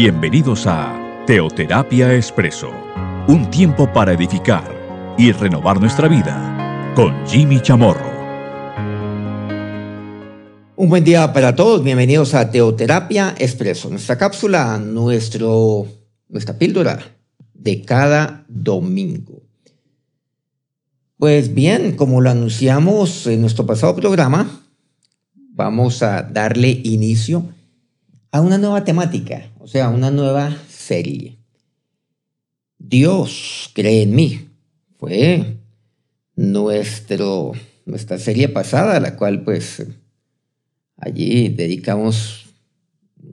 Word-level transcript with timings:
Bienvenidos 0.00 0.64
a 0.68 1.24
Teoterapia 1.26 2.14
Expreso, 2.14 2.70
un 3.26 3.50
tiempo 3.50 3.92
para 3.92 4.12
edificar 4.12 5.16
y 5.18 5.32
renovar 5.32 5.80
nuestra 5.80 6.06
vida 6.06 6.92
con 6.94 7.26
Jimmy 7.26 7.60
Chamorro. 7.60 8.08
Un 10.76 10.88
buen 10.88 11.02
día 11.02 11.32
para 11.32 11.56
todos, 11.56 11.82
bienvenidos 11.82 12.34
a 12.34 12.48
Teoterapia 12.48 13.34
Expreso, 13.38 13.90
nuestra 13.90 14.16
cápsula, 14.16 14.78
nuestro, 14.78 15.88
nuestra 16.28 16.56
píldora 16.56 17.00
de 17.52 17.82
cada 17.82 18.44
domingo. 18.46 19.42
Pues 21.16 21.52
bien, 21.52 21.96
como 21.96 22.20
lo 22.20 22.30
anunciamos 22.30 23.26
en 23.26 23.40
nuestro 23.40 23.66
pasado 23.66 23.96
programa, 23.96 24.62
vamos 25.34 26.04
a 26.04 26.22
darle 26.22 26.68
inicio 26.84 27.57
a 28.38 28.40
una 28.40 28.56
nueva 28.56 28.84
temática, 28.84 29.50
o 29.58 29.66
sea, 29.66 29.88
una 29.88 30.12
nueva 30.12 30.56
serie. 30.68 31.38
Dios 32.78 33.68
cree 33.74 34.02
en 34.02 34.14
mí. 34.14 34.48
Fue 34.96 35.56
nuestro, 36.36 37.52
nuestra 37.84 38.16
serie 38.16 38.48
pasada, 38.48 39.00
la 39.00 39.16
cual 39.16 39.42
pues 39.42 39.84
allí 40.96 41.48
dedicamos 41.48 42.46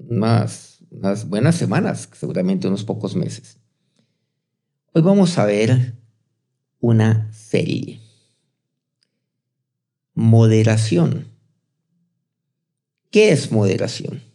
unas, 0.10 0.80
unas 0.90 1.30
buenas 1.30 1.56
semanas, 1.56 2.10
seguramente 2.12 2.68
unos 2.68 2.84
pocos 2.84 3.16
meses. 3.16 3.60
Hoy 4.92 5.04
vamos 5.04 5.38
a 5.38 5.46
ver 5.46 5.94
una 6.80 7.32
serie. 7.32 8.00
Moderación. 10.16 11.28
¿Qué 13.12 13.30
es 13.30 13.52
moderación? 13.52 14.35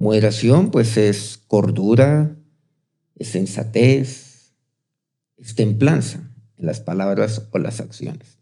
Moderación 0.00 0.70
pues 0.70 0.96
es 0.96 1.36
cordura, 1.46 2.34
es 3.16 3.28
sensatez, 3.28 4.54
es 5.36 5.54
templanza 5.54 6.32
en 6.56 6.64
las 6.64 6.80
palabras 6.80 7.48
o 7.50 7.58
las 7.58 7.80
acciones. 7.80 8.38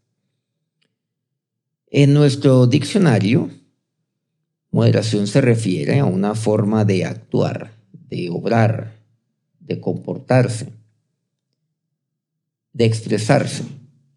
En 1.87 2.13
nuestro 2.13 2.65
diccionario, 2.65 3.49
moderación 4.71 5.27
se 5.27 5.41
refiere 5.41 5.99
a 5.99 6.05
una 6.05 6.33
forma 6.33 6.85
de 6.85 7.03
actuar, 7.03 7.73
de 7.91 8.29
obrar, 8.29 8.95
de 9.59 9.81
comportarse, 9.81 10.71
de 12.71 12.85
expresarse 12.85 13.65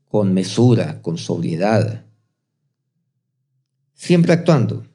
con 0.07 0.33
mesura, 0.33 1.03
con 1.03 1.19
sobriedad, 1.19 2.07
siempre 3.95 4.33
actuando 4.33 4.87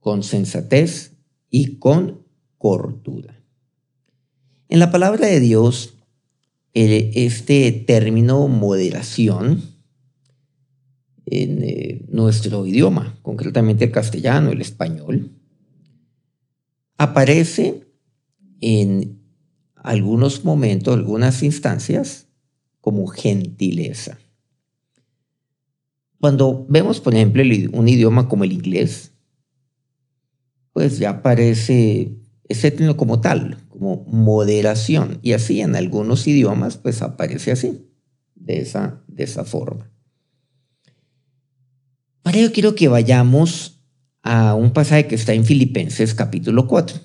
con 0.00 0.24
sensatez 0.24 1.15
y 1.50 1.76
con 1.76 2.22
cordura. 2.58 3.40
En 4.68 4.78
la 4.78 4.90
palabra 4.90 5.26
de 5.26 5.40
Dios, 5.40 5.94
este 6.74 7.72
término 7.72 8.48
moderación, 8.48 9.62
en 11.26 11.62
eh, 11.62 12.04
nuestro 12.08 12.66
idioma, 12.66 13.18
concretamente 13.22 13.86
el 13.86 13.90
castellano, 13.90 14.50
el 14.50 14.60
español, 14.60 15.32
aparece 16.98 17.86
en 18.60 19.20
algunos 19.74 20.44
momentos, 20.44 20.94
algunas 20.94 21.42
instancias, 21.42 22.28
como 22.80 23.06
gentileza. 23.06 24.18
Cuando 26.20 26.66
vemos, 26.68 27.00
por 27.00 27.14
ejemplo, 27.14 27.42
un 27.72 27.88
idioma 27.88 28.28
como 28.28 28.44
el 28.44 28.52
inglés, 28.52 29.12
pues 30.76 30.98
ya 30.98 31.08
aparece 31.08 32.18
ese 32.50 32.70
término 32.70 32.98
como 32.98 33.22
tal, 33.22 33.56
como 33.70 34.04
moderación. 34.08 35.20
Y 35.22 35.32
así 35.32 35.62
en 35.62 35.74
algunos 35.74 36.26
idiomas, 36.26 36.76
pues 36.76 37.00
aparece 37.00 37.50
así, 37.50 37.88
de 38.34 38.58
esa, 38.58 39.02
de 39.08 39.24
esa 39.24 39.44
forma. 39.44 39.90
Para 42.20 42.36
ello 42.36 42.52
quiero 42.52 42.74
que 42.74 42.88
vayamos 42.88 43.80
a 44.20 44.54
un 44.54 44.74
pasaje 44.74 45.06
que 45.06 45.14
está 45.14 45.32
en 45.32 45.46
Filipenses 45.46 46.12
capítulo 46.12 46.66
4. 46.66 47.00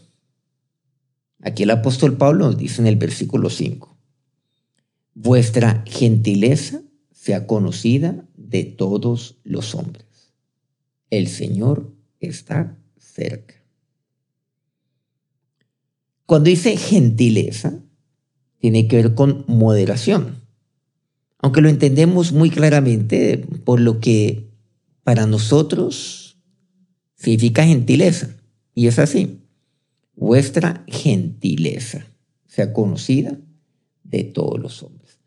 Aquí 1.40 1.64
el 1.64 1.72
apóstol 1.72 2.18
Pablo 2.18 2.48
nos 2.48 2.58
dice 2.58 2.82
en 2.82 2.88
el 2.88 2.98
versículo 2.98 3.50
5, 3.50 3.98
vuestra 5.14 5.86
gentileza 5.88 6.82
sea 7.14 7.48
conocida 7.48 8.28
de 8.36 8.66
todos 8.66 9.40
los 9.46 9.76
hombres. 9.76 10.34
El 11.10 11.30
Señor 11.30 11.96
está 12.20 12.78
cerca. 12.98 13.61
Cuando 16.32 16.50
dice 16.50 16.78
gentileza, 16.78 17.84
tiene 18.58 18.88
que 18.88 18.96
ver 18.96 19.16
con 19.16 19.44
moderación. 19.50 20.38
Aunque 21.40 21.60
lo 21.60 21.68
entendemos 21.68 22.32
muy 22.32 22.50
claramente 22.50 23.38
por 23.66 23.82
lo 23.82 24.00
que 24.00 24.50
para 25.04 25.26
nosotros 25.26 26.38
significa 27.18 27.66
gentileza. 27.66 28.30
Y 28.74 28.88
es 28.88 28.98
así. 28.98 29.42
Vuestra 30.16 30.86
gentileza 30.88 32.06
sea 32.48 32.72
conocida 32.72 33.38
de 34.06 34.24
todos 34.24 34.58
los 34.58 34.84
hombres. 34.84 35.20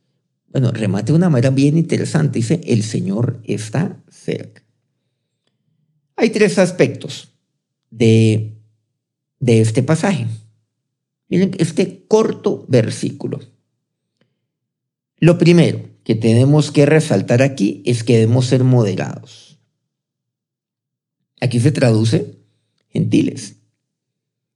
Bueno, 0.48 0.70
remate 0.70 1.12
de 1.12 1.18
una 1.18 1.28
manera 1.28 1.50
bien 1.50 1.76
interesante. 1.76 2.38
Dice, 2.38 2.62
el 2.64 2.82
Señor 2.82 3.42
está 3.44 4.02
cerca. 4.08 4.62
Hay 6.16 6.30
tres 6.30 6.58
aspectos 6.58 7.28
de, 7.90 8.54
de 9.38 9.60
este 9.60 9.82
pasaje. 9.82 10.28
Miren 11.28 11.52
este 11.58 12.04
corto 12.06 12.64
versículo. 12.68 13.40
Lo 15.18 15.38
primero 15.38 15.88
que 16.04 16.14
tenemos 16.14 16.70
que 16.70 16.86
resaltar 16.86 17.42
aquí 17.42 17.82
es 17.86 18.04
que 18.04 18.18
debemos 18.18 18.46
ser 18.46 18.62
moderados. 18.62 19.58
Aquí 21.40 21.60
se 21.60 21.72
traduce 21.72 22.38
gentiles. 22.88 23.56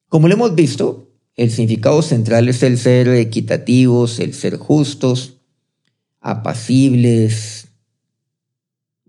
Como 0.08 0.28
lo 0.28 0.34
hemos 0.34 0.54
visto, 0.54 1.10
el 1.36 1.50
significado 1.50 2.02
central 2.02 2.48
es 2.48 2.62
el 2.62 2.78
ser 2.78 3.08
equitativos, 3.08 4.20
el 4.20 4.34
ser 4.34 4.56
justos, 4.56 5.38
apacibles. 6.20 7.68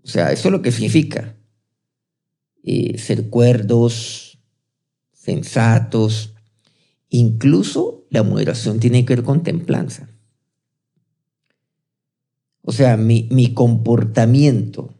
O 0.02 0.08
sea, 0.08 0.32
eso 0.32 0.48
es 0.48 0.52
lo 0.52 0.62
que 0.62 0.72
significa. 0.72 1.36
Eh, 2.62 2.98
ser 2.98 3.28
cuerdos, 3.30 4.38
sensatos, 5.12 6.34
Incluso 7.10 8.06
la 8.08 8.22
moderación 8.22 8.78
tiene 8.78 9.04
que 9.04 9.16
ver 9.16 9.24
con 9.24 9.42
templanza. 9.42 10.08
O 12.62 12.72
sea, 12.72 12.96
mi, 12.96 13.52
comportamiento, 13.52 14.94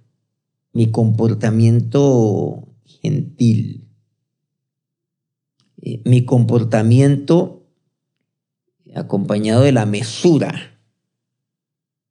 mi 0.73 0.91
comportamiento 0.91 2.69
gentil, 2.85 3.89
eh, 5.83 6.03
mi 6.05 6.25
comportamiento 6.25 7.69
acompañado 8.95 9.63
de 9.63 9.71
la 9.71 9.87
mesura, 9.87 10.81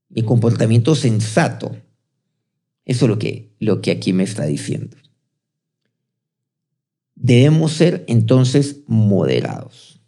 mi 0.07 0.23
comportamiento 0.23 0.95
sensato. 0.95 1.75
Eso 2.85 3.05
es 3.05 3.09
lo 3.09 3.19
que, 3.19 3.53
lo 3.59 3.81
que 3.81 3.91
aquí 3.91 4.13
me 4.13 4.23
está 4.23 4.45
diciendo. 4.45 4.95
Debemos 7.21 7.73
ser 7.73 8.05
entonces 8.07 8.77
moderados. 8.87 9.99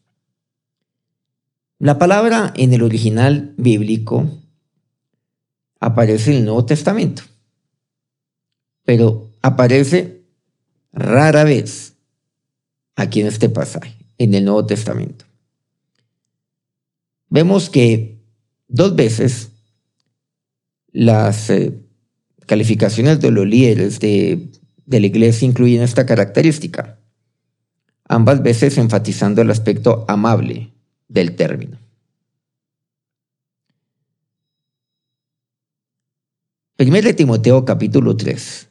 La 1.78 2.00
palabra 2.00 2.54
en 2.56 2.74
el 2.74 2.84
original 2.84 3.54
bíblico 3.58 4.30
aparece 5.82 6.32
en 6.32 6.38
el 6.38 6.46
Nuevo 6.46 6.66
Testamento, 6.66 7.24
pero 8.86 9.30
aparece 9.42 10.24
rara 10.94 11.44
vez 11.44 11.96
aquí 12.96 13.20
en 13.20 13.28
este 13.28 13.50
pasaje, 13.50 13.94
en 14.18 14.34
el 14.34 14.46
Nuevo 14.46 14.66
Testamento. 14.66 15.26
Vemos 17.28 17.70
que 17.70 18.22
dos 18.70 18.96
veces 18.96 19.50
las 20.94 21.50
eh, 21.50 21.78
calificaciones 22.46 23.20
de 23.20 23.32
los 23.32 23.46
líderes 23.46 24.00
de, 24.00 24.50
de 24.86 25.00
la 25.02 25.08
iglesia 25.08 25.46
incluyen 25.46 25.82
esta 25.82 26.06
característica, 26.06 27.01
ambas 28.12 28.44
veces 28.44 28.78
enfatizando 28.78 29.42
el 29.42 29.50
aspecto 29.52 30.04
amable 30.06 30.74
del 31.08 31.38
término. 31.38 31.78
Primero 36.76 37.08
de 37.08 37.14
Timoteo 37.14 37.64
capítulo 37.64 38.18
3, 38.18 38.68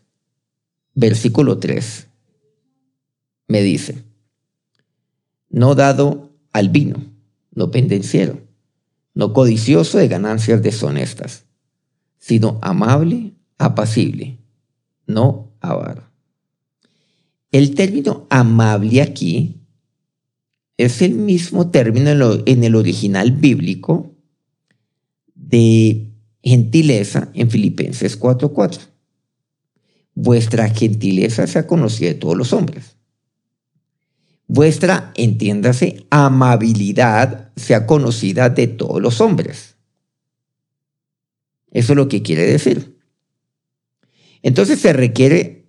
versículo 0.94 1.58
3, 1.58 2.06
me 3.48 3.62
dice, 3.62 4.04
no 5.48 5.75
dado 5.75 6.32
al 6.52 6.69
vino, 6.69 7.02
no 7.50 7.70
pendenciero, 7.70 8.40
no 9.14 9.32
codicioso 9.32 9.96
de 9.96 10.08
ganancias 10.08 10.62
deshonestas, 10.62 11.44
sino 12.19 12.58
amable, 12.60 13.32
apacible, 13.56 14.36
no 15.06 15.50
avaro. 15.60 16.09
El 17.50 17.75
término 17.75 18.26
amable 18.31 19.02
aquí 19.02 19.61
es 20.76 21.02
el 21.02 21.14
mismo 21.14 21.70
término 21.70 22.11
en, 22.47 22.64
el 22.64 22.75
original 22.75 23.32
bíblico 23.32 24.14
de 25.35 26.11
gentileza 26.43 27.31
en 27.35 27.50
Filipenses 27.50 28.19
4:4. 28.19 28.81
Vuestra 30.14 30.69
gentileza 30.70 31.47
sea 31.47 31.67
conocida 31.67 32.08
de 32.08 32.14
todos 32.14 32.37
los 32.37 32.52
hombres. 32.52 32.97
Vuestra, 34.46 35.12
entiéndase, 35.14 36.06
amabilidad 36.11 37.53
sea 37.56 37.87
conocida 37.87 38.50
de 38.50 38.67
todos 38.67 39.00
los 39.00 39.20
hombres. 39.20 39.76
Eso 41.70 41.93
es 41.93 41.96
lo 41.96 42.08
que 42.08 42.23
quiere 42.23 42.43
decir. 42.43 42.99
Entonces 44.43 44.81
se 44.81 44.93
requiere, 44.93 45.59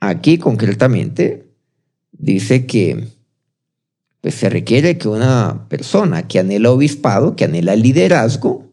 aquí 0.00 0.38
concretamente, 0.38 1.46
dice 2.12 2.66
que 2.66 3.08
pues 4.20 4.34
se 4.34 4.48
requiere 4.48 4.98
que 4.98 5.08
una 5.08 5.68
persona 5.68 6.26
que 6.26 6.40
anhela 6.40 6.72
obispado, 6.72 7.36
que 7.36 7.44
anhela 7.44 7.76
liderazgo, 7.76 8.72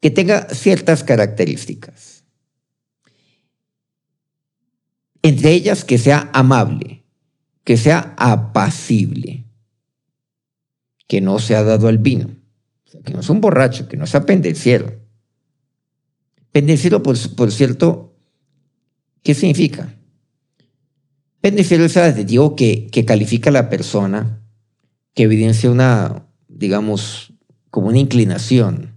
que 0.00 0.10
tenga 0.12 0.48
ciertas 0.50 1.02
características. 1.02 2.24
Entre 5.22 5.50
ellas 5.50 5.84
que 5.84 5.98
sea 5.98 6.30
amable, 6.32 7.02
que 7.64 7.76
sea 7.76 8.14
apacible, 8.16 9.44
que 11.08 11.20
no 11.20 11.40
sea 11.40 11.64
dado 11.64 11.88
al 11.88 11.98
vino, 11.98 12.28
que 13.04 13.12
no 13.12 13.24
sea 13.24 13.34
un 13.34 13.40
borracho, 13.40 13.88
que 13.88 13.96
no 13.96 14.06
sea 14.06 14.24
pendenciero. 14.24 15.00
Pendenciero, 16.52 17.02
por, 17.02 17.16
por 17.34 17.50
cierto, 17.50 18.15
¿qué 19.26 19.34
significa? 19.34 19.92
Es 21.42 21.72
el 21.72 21.82
adjetivo 21.82 22.54
que, 22.54 22.86
que 22.86 23.04
califica 23.04 23.50
a 23.50 23.52
la 23.52 23.68
persona, 23.68 24.40
que 25.14 25.24
evidencia 25.24 25.68
una, 25.68 26.28
digamos, 26.46 27.32
como 27.70 27.88
una 27.88 27.98
inclinación, 27.98 28.94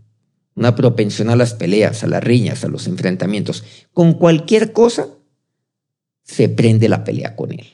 una 0.54 0.76
propensión 0.76 1.32
a 1.32 1.36
las 1.36 1.56
peleas, 1.56 2.04
a 2.04 2.08
las 2.08 2.24
riñas, 2.24 2.64
a 2.64 2.68
los 2.68 2.86
enfrentamientos. 2.86 3.64
Con 3.92 4.14
cualquier 4.14 4.72
cosa 4.72 5.08
se 6.22 6.48
prende 6.48 6.90
la 6.90 7.04
pelea 7.04 7.36
con 7.36 7.52
él. 7.52 7.66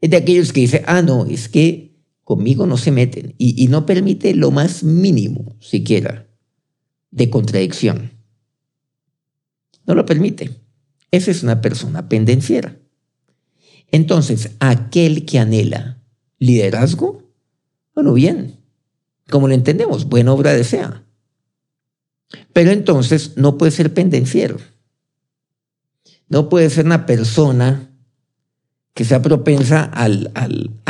Es 0.00 0.10
de 0.10 0.16
aquellos 0.16 0.52
que 0.52 0.62
dicen, 0.62 0.82
ah, 0.86 1.00
no, 1.00 1.26
es 1.26 1.48
que 1.48 1.94
conmigo 2.24 2.66
no 2.66 2.76
se 2.76 2.90
meten 2.90 3.36
y, 3.38 3.68
no 3.68 3.86
permite 3.86 4.34
lo 4.34 4.50
más 4.50 4.82
mínimo 4.82 5.54
siquiera 5.60 6.26
de 7.12 7.30
contradicción. 7.30 8.10
No 9.86 9.94
lo 9.94 10.04
permite. 10.04 10.65
Esa 11.10 11.30
es 11.30 11.42
una 11.42 11.60
persona 11.60 12.08
pendenciera. 12.08 12.76
Entonces, 13.90 14.50
aquel 14.58 15.24
que 15.24 15.38
anhela 15.38 15.98
liderazgo, 16.38 17.22
bueno, 17.94 18.12
bien, 18.12 18.56
como 19.30 19.48
lo 19.48 19.54
entendemos, 19.54 20.06
buena 20.08 20.32
obra 20.32 20.52
desea. 20.52 21.02
Pero 22.52 22.70
entonces 22.70 23.36
no 23.36 23.56
puede 23.56 23.72
ser 23.72 23.94
pendenciero. 23.94 24.56
No 26.28 26.48
puede 26.48 26.70
ser 26.70 26.86
una 26.86 27.06
persona 27.06 27.90
que 28.94 29.04
sea 29.04 29.22
propensa 29.22 29.84
a 29.84 30.08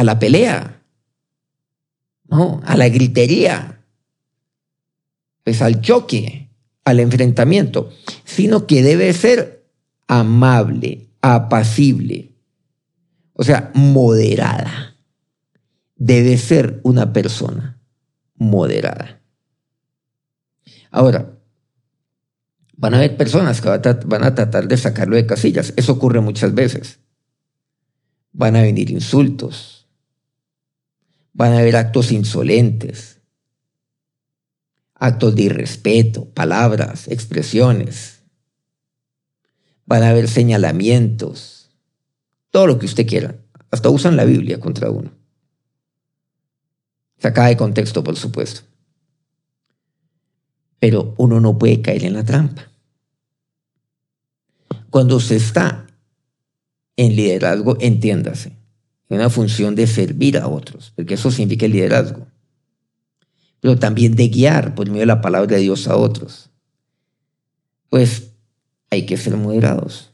la 0.05 0.19
pelea, 0.19 0.83
¿no? 2.29 2.61
a 2.65 2.77
la 2.77 2.89
gritería, 2.89 3.85
pues 5.43 5.61
al 5.61 5.81
choque, 5.81 6.51
al 6.85 7.01
enfrentamiento, 7.01 7.93
sino 8.25 8.67
que 8.67 8.83
debe 8.83 9.13
ser 9.13 9.56
amable, 10.07 11.09
apacible, 11.21 12.33
o 13.33 13.45
sea, 13.45 13.71
moderada. 13.75 14.97
Debe 15.97 16.37
ser 16.37 16.81
una 16.83 17.13
persona 17.13 17.81
moderada. 18.35 19.21
Ahora, 20.91 21.39
van 22.77 22.95
a 22.95 22.99
haber 22.99 23.17
personas 23.17 23.61
que 23.61 23.69
van 23.69 24.25
a 24.25 24.35
tratar 24.35 24.69
de 24.69 24.77
sacarlo 24.77 25.17
de 25.17 25.27
casillas. 25.27 25.73
Eso 25.77 25.93
ocurre 25.93 26.21
muchas 26.21 26.55
veces 26.55 27.01
van 28.37 28.55
a 28.55 28.63
venir 28.63 28.91
insultos, 28.91 29.89
van 31.33 31.53
a 31.53 31.59
haber 31.59 31.77
actos 31.77 32.13
insolentes, 32.13 33.23
actos 34.95 35.35
de 35.35 35.43
irrespeto, 35.45 36.29
palabras, 36.35 37.09
expresiones, 37.09 38.16
van 39.87 40.03
a 40.03 40.11
haber 40.11 40.29
señalamientos, 40.29 41.71
todo 42.51 42.67
lo 42.67 42.79
que 42.79 42.87
usted 42.87 43.07
quiera. 43.07 43.37
Hasta 43.71 43.89
usan 43.89 44.17
la 44.17 44.25
Biblia 44.25 44.61
contra 44.61 44.91
uno. 44.91 45.11
Sacada 47.19 47.49
de 47.49 47.57
contexto, 47.57 48.05
por 48.05 48.17
supuesto. 48.17 48.63
Pero 50.79 51.15
uno 51.17 51.41
no 51.41 51.59
puede 51.59 51.81
caer 51.81 52.05
en 52.05 52.15
la 52.15 52.25
trampa. 52.25 52.71
Cuando 54.91 55.21
se 55.21 55.37
está 55.37 55.87
en 56.97 57.17
liderazgo, 57.17 57.77
entiéndase, 57.81 58.53
en 59.09 59.17
una 59.19 59.31
función 59.31 59.75
de 59.75 59.87
servir 59.87 60.39
a 60.39 60.49
otros, 60.49 60.93
porque 60.97 61.15
eso 61.15 61.31
significa 61.31 61.67
el 61.67 61.73
liderazgo, 61.73 62.27
pero 63.61 63.79
también 63.79 64.17
de 64.17 64.29
guiar 64.29 64.75
por 64.75 64.87
medio 64.87 65.01
de 65.01 65.07
la 65.07 65.21
palabra 65.21 65.57
de 65.57 65.63
Dios 65.63 65.89
a 65.89 65.97
otros. 65.97 66.51
Pues 67.89 68.26
hay 68.91 69.07
que 69.07 69.17
ser 69.17 69.37
moderados, 69.37 70.13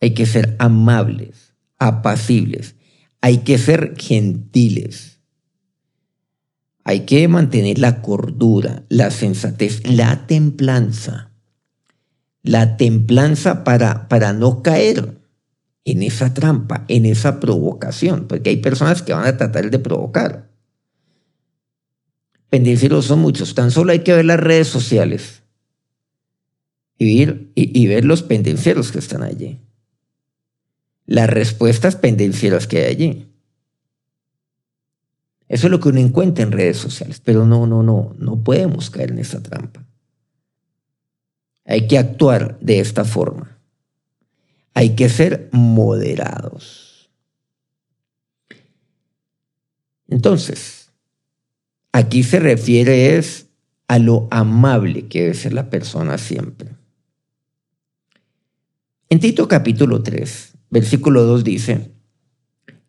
hay 0.00 0.14
que 0.14 0.26
ser 0.26 0.56
amables, 0.58 1.54
apacibles, 1.78 2.76
hay 3.20 3.38
que 3.38 3.58
ser 3.58 3.94
gentiles. 3.98 5.20
Hay 6.84 7.00
que 7.00 7.26
mantener 7.26 7.80
la 7.80 8.00
cordura, 8.00 8.84
la 8.88 9.10
sensatez, 9.10 9.84
la 9.88 10.28
templanza. 10.28 11.32
La 12.44 12.76
templanza 12.76 13.64
para, 13.64 14.06
para 14.06 14.32
no 14.32 14.62
caer 14.62 15.20
en 15.84 16.04
esa 16.04 16.32
trampa, 16.32 16.84
en 16.86 17.04
esa 17.04 17.40
provocación, 17.40 18.28
porque 18.28 18.50
hay 18.50 18.58
personas 18.58 19.02
que 19.02 19.12
van 19.12 19.26
a 19.26 19.36
tratar 19.36 19.68
de 19.68 19.80
provocar. 19.80 20.48
Pendencieros 22.48 23.06
son 23.06 23.18
muchos, 23.18 23.56
tan 23.56 23.72
solo 23.72 23.90
hay 23.90 24.04
que 24.04 24.14
ver 24.14 24.24
las 24.24 24.38
redes 24.38 24.68
sociales 24.68 25.42
y 26.98 27.24
ver, 27.24 27.48
y, 27.54 27.86
ver 27.86 28.04
los 28.04 28.22
pendencieros 28.22 28.92
que 28.92 28.98
están 28.98 29.22
allí. 29.22 29.60
Las 31.06 31.28
respuestas 31.28 31.96
pendencieras 31.96 32.66
que 32.66 32.78
hay 32.78 32.84
allí. 32.84 33.26
Eso 35.48 35.66
es 35.66 35.70
lo 35.70 35.78
que 35.78 35.90
uno 35.90 36.00
encuentra 36.00 36.42
en 36.42 36.52
redes 36.52 36.78
sociales, 36.78 37.20
pero 37.24 37.46
no, 37.46 37.66
no, 37.66 37.82
no, 37.82 38.14
no 38.18 38.42
podemos 38.42 38.90
caer 38.90 39.12
en 39.12 39.20
esa 39.20 39.42
trampa. 39.42 39.86
Hay 41.64 41.86
que 41.86 41.98
actuar 41.98 42.58
de 42.60 42.80
esta 42.80 43.04
forma 43.04 43.56
hay 44.76 44.94
que 44.94 45.08
ser 45.08 45.48
moderados. 45.52 47.08
Entonces, 50.06 50.90
aquí 51.92 52.22
se 52.22 52.40
refiere 52.40 53.16
es 53.16 53.46
a 53.88 53.98
lo 53.98 54.28
amable 54.30 55.08
que 55.08 55.22
debe 55.22 55.34
ser 55.34 55.54
la 55.54 55.70
persona 55.70 56.18
siempre. 56.18 56.75
En 59.08 59.20
Tito 59.20 59.48
capítulo 59.48 60.02
3, 60.02 60.54
versículo 60.70 61.22
2 61.24 61.44
dice, 61.44 61.92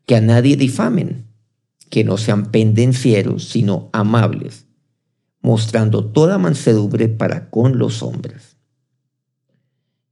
que 0.05 0.15
a 0.15 0.21
nadie 0.21 0.57
difamen, 0.57 1.27
que 1.89 2.03
no 2.03 2.17
sean 2.17 2.51
pendencieros, 2.51 3.49
sino 3.49 3.89
amables, 3.93 4.65
mostrando 5.41 6.05
toda 6.05 6.37
mansedumbre 6.37 7.07
para 7.07 7.49
con 7.49 7.77
los 7.77 8.03
hombres 8.03 8.57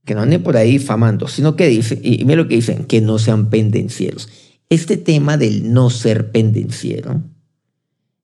que 0.06 0.14
no 0.14 0.22
anden 0.22 0.42
por 0.42 0.56
ahí 0.56 0.78
famando, 0.78 1.28
sino 1.28 1.56
que 1.56 1.66
dice, 1.66 2.00
y 2.02 2.24
mira 2.24 2.36
lo 2.36 2.48
que 2.48 2.54
dicen, 2.54 2.84
que 2.84 3.00
no 3.00 3.18
sean 3.18 3.50
pendencieros. 3.50 4.28
Este 4.70 4.96
tema 4.96 5.36
del 5.36 5.72
no 5.72 5.90
ser 5.90 6.30
pendenciero 6.30 7.22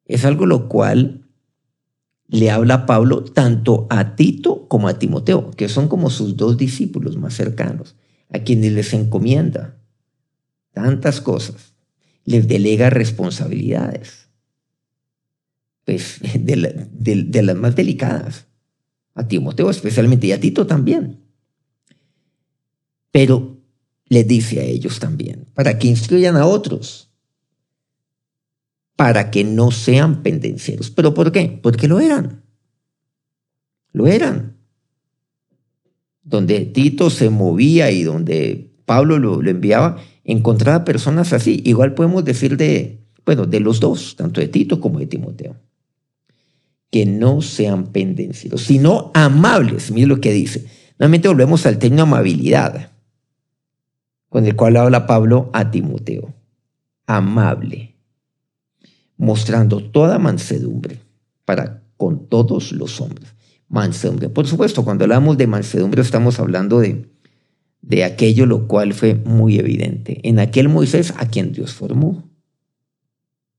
es 0.06 0.24
algo 0.24 0.46
lo 0.46 0.68
cual 0.68 1.21
le 2.32 2.50
habla 2.50 2.86
Pablo 2.86 3.22
tanto 3.24 3.86
a 3.90 4.16
Tito 4.16 4.66
como 4.66 4.88
a 4.88 4.98
Timoteo, 4.98 5.50
que 5.50 5.68
son 5.68 5.86
como 5.86 6.08
sus 6.08 6.34
dos 6.38 6.56
discípulos 6.56 7.18
más 7.18 7.34
cercanos, 7.34 7.94
a 8.30 8.38
quienes 8.38 8.72
les 8.72 8.94
encomienda 8.94 9.76
tantas 10.72 11.20
cosas, 11.20 11.74
les 12.24 12.48
delega 12.48 12.88
responsabilidades, 12.88 14.30
pues 15.84 16.20
de, 16.34 16.86
de 17.26 17.42
las 17.42 17.56
más 17.56 17.76
delicadas, 17.76 18.46
a 19.14 19.28
Timoteo 19.28 19.68
especialmente 19.68 20.28
y 20.28 20.32
a 20.32 20.40
Tito 20.40 20.66
también. 20.66 21.20
Pero 23.10 23.58
le 24.06 24.24
dice 24.24 24.60
a 24.60 24.64
ellos 24.64 25.00
también, 25.00 25.50
para 25.52 25.78
que 25.78 25.88
instruyan 25.88 26.36
a 26.36 26.46
otros, 26.46 27.11
para 28.96 29.30
que 29.30 29.44
no 29.44 29.70
sean 29.70 30.22
pendencieros. 30.22 30.90
¿Pero 30.90 31.14
por 31.14 31.32
qué? 31.32 31.58
Porque 31.62 31.88
lo 31.88 32.00
eran. 32.00 32.42
Lo 33.92 34.06
eran. 34.06 34.56
Donde 36.22 36.60
Tito 36.60 37.10
se 37.10 37.30
movía 37.30 37.90
y 37.90 38.04
donde 38.04 38.70
Pablo 38.84 39.18
lo, 39.18 39.42
enviaba, 39.48 39.96
encontrar 40.24 40.84
personas 40.84 41.32
así. 41.32 41.62
Igual 41.64 41.94
podemos 41.94 42.24
decir 42.24 42.56
de, 42.56 43.00
bueno, 43.24 43.46
de 43.46 43.60
los 43.60 43.80
dos, 43.80 44.16
tanto 44.16 44.40
de 44.40 44.48
Tito 44.48 44.80
como 44.80 44.98
de 44.98 45.06
Timoteo. 45.06 45.56
Que 46.90 47.06
no 47.06 47.40
sean 47.40 47.86
pendencieros, 47.86 48.62
sino 48.62 49.10
amables. 49.14 49.90
Mire 49.90 50.06
lo 50.06 50.20
que 50.20 50.32
dice. 50.32 50.66
Nuevamente 50.98 51.28
volvemos 51.28 51.66
al 51.66 51.78
término 51.78 52.02
amabilidad, 52.02 52.92
con 54.28 54.46
el 54.46 54.54
cual 54.54 54.76
habla 54.76 55.06
Pablo 55.06 55.50
a 55.52 55.70
Timoteo. 55.70 56.34
Amable, 57.06 57.91
mostrando 59.16 59.82
toda 59.82 60.18
mansedumbre 60.18 61.00
para 61.44 61.82
con 61.96 62.26
todos 62.26 62.72
los 62.72 63.00
hombres. 63.00 63.34
Mansedumbre. 63.68 64.28
Por 64.28 64.46
supuesto, 64.46 64.84
cuando 64.84 65.04
hablamos 65.04 65.38
de 65.38 65.46
mansedumbre 65.46 66.02
estamos 66.02 66.40
hablando 66.40 66.80
de, 66.80 67.08
de 67.80 68.04
aquello 68.04 68.44
lo 68.46 68.66
cual 68.66 68.92
fue 68.92 69.14
muy 69.14 69.58
evidente. 69.58 70.20
En 70.28 70.38
aquel 70.38 70.68
Moisés 70.68 71.14
a 71.16 71.28
quien 71.28 71.52
Dios 71.52 71.72
formó 71.72 72.28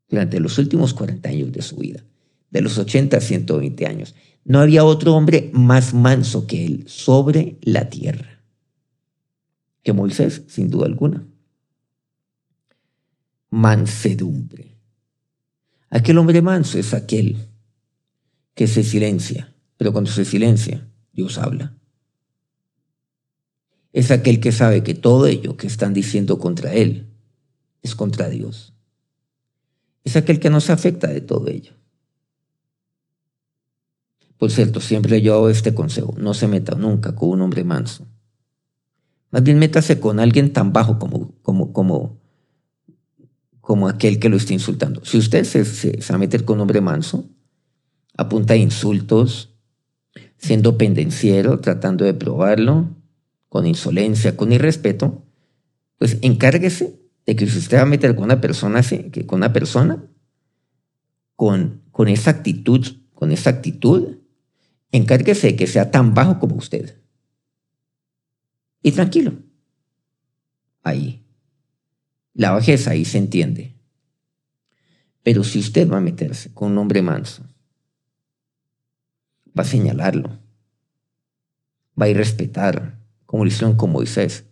durante 0.10 0.40
los 0.40 0.58
últimos 0.58 0.94
40 0.94 1.30
años 1.30 1.52
de 1.52 1.62
su 1.62 1.78
vida, 1.78 2.04
de 2.52 2.62
los 2.62 2.78
80 2.78 3.18
a 3.18 3.22
120 3.22 3.86
años. 3.88 4.14
No 4.46 4.60
había 4.60 4.84
otro 4.84 5.16
hombre 5.16 5.50
más 5.54 5.94
manso 5.94 6.46
que 6.46 6.66
él 6.66 6.84
sobre 6.88 7.58
la 7.62 7.90
tierra. 7.90 8.44
Que 9.82 9.94
Moisés, 9.94 10.44
sin 10.48 10.70
duda 10.70 10.86
alguna. 10.86 11.26
Mansedumbre. 13.50 14.73
Aquel 15.94 16.18
hombre 16.18 16.42
manso 16.42 16.80
es 16.80 16.96
aquel 16.96 17.38
que 18.56 18.66
se 18.66 18.84
silencia, 18.84 19.54
pero 19.78 19.92
cuando 19.92 20.10
se 20.10 20.26
silencia, 20.26 20.90
Dios 21.12 21.38
habla. 21.38 21.78
Es 23.92 24.10
aquel 24.10 24.40
que 24.40 24.52
sabe 24.52 24.82
que 24.82 24.96
todo 24.96 25.28
ello 25.28 25.56
que 25.56 25.68
están 25.68 25.94
diciendo 25.94 26.40
contra 26.40 26.74
él 26.74 27.14
es 27.84 27.94
contra 27.94 28.28
Dios. 28.28 28.74
Es 30.04 30.16
aquel 30.16 30.40
que 30.40 30.50
no 30.50 30.62
se 30.62 30.72
afecta 30.72 31.06
de 31.10 31.22
todo 31.22 31.48
ello. 31.48 31.74
Por 34.40 34.50
cierto, 34.50 34.82
siempre 34.82 35.22
yo 35.22 35.36
hago 35.36 35.50
este 35.50 35.76
consejo, 35.76 36.16
no 36.18 36.34
se 36.34 36.48
meta 36.48 36.74
nunca 36.74 37.14
con 37.14 37.30
un 37.30 37.42
hombre 37.42 37.64
manso. 37.64 38.08
Más 39.30 39.44
bien 39.44 39.60
métase 39.60 40.00
con 40.00 40.20
alguien 40.20 40.54
tan 40.54 40.74
bajo 40.74 40.98
como, 40.98 41.36
como, 41.44 41.72
como, 41.72 42.18
como 43.63 43.88
aquel 43.88 44.20
que 44.20 44.27
lo 44.27 44.36
está 44.36 44.51
insultando. 44.51 45.05
Si 45.05 45.17
usted 45.17 45.46
se, 45.46 45.63
se, 45.63 45.98
va 46.10 46.15
a 46.15 46.17
meter 46.17 46.43
con 46.43 46.58
un 46.58 46.63
hombre 46.63 46.82
manso, 46.82 47.29
a 48.17 48.27
punta 48.27 48.55
de 48.55 48.60
insultos, 48.60 49.55
siendo 50.38 50.77
pendenciero, 50.77 51.62
tratando 51.62 52.03
de 52.03 52.13
probarlo, 52.13 52.89
con 53.48 53.65
insolencia, 53.65 54.36
con 54.36 54.51
irrespeto, 54.51 55.25
pues 55.98 56.17
encárguese 56.22 57.00
de 57.25 57.38
que 57.38 57.48
si 57.48 57.60
usted 57.60 57.77
va 57.77 57.84
a 57.84 57.86
meter 57.86 58.15
con 58.15 58.25
una 58.25 58.41
persona, 58.41 58.82
que 58.82 59.25
con 59.25 59.38
una 59.38 59.53
persona, 59.53 60.03
con, 61.38 61.84
con 61.93 62.10
esa 62.10 62.32
actitud, 62.32 62.86
con 63.13 63.32
esa 63.32 63.50
actitud, 63.50 64.17
encárguese 64.91 65.48
de 65.48 65.55
que 65.55 65.67
sea 65.67 65.89
tan 65.89 66.13
bajo 66.13 66.38
como 66.38 66.58
usted. 66.58 67.00
Y 68.82 68.91
tranquilo. 68.91 69.36
Ahí. 70.84 71.23
La 72.34 72.52
bajeza 72.52 72.92
ahí 72.92 73.06
se 73.06 73.18
entiende. 73.18 73.75
Pero 75.24 75.44
si 75.44 75.60
usted 75.60 75.90
va 75.90 75.98
a 75.98 76.02
meterse 76.02 76.54
con 76.54 76.72
un 76.72 76.78
hombre 76.80 77.02
manso, 77.02 77.44
va 79.58 79.63
a 79.63 79.66
señalarlo, 79.66 80.38
va 82.00 82.06
a 82.06 82.10
ir 82.10 82.18
respetar, 82.18 83.00
como 83.25 83.46
lo 83.46 83.48
hicieron 83.48 83.78
con 83.78 83.92
Moisés, 83.92 84.46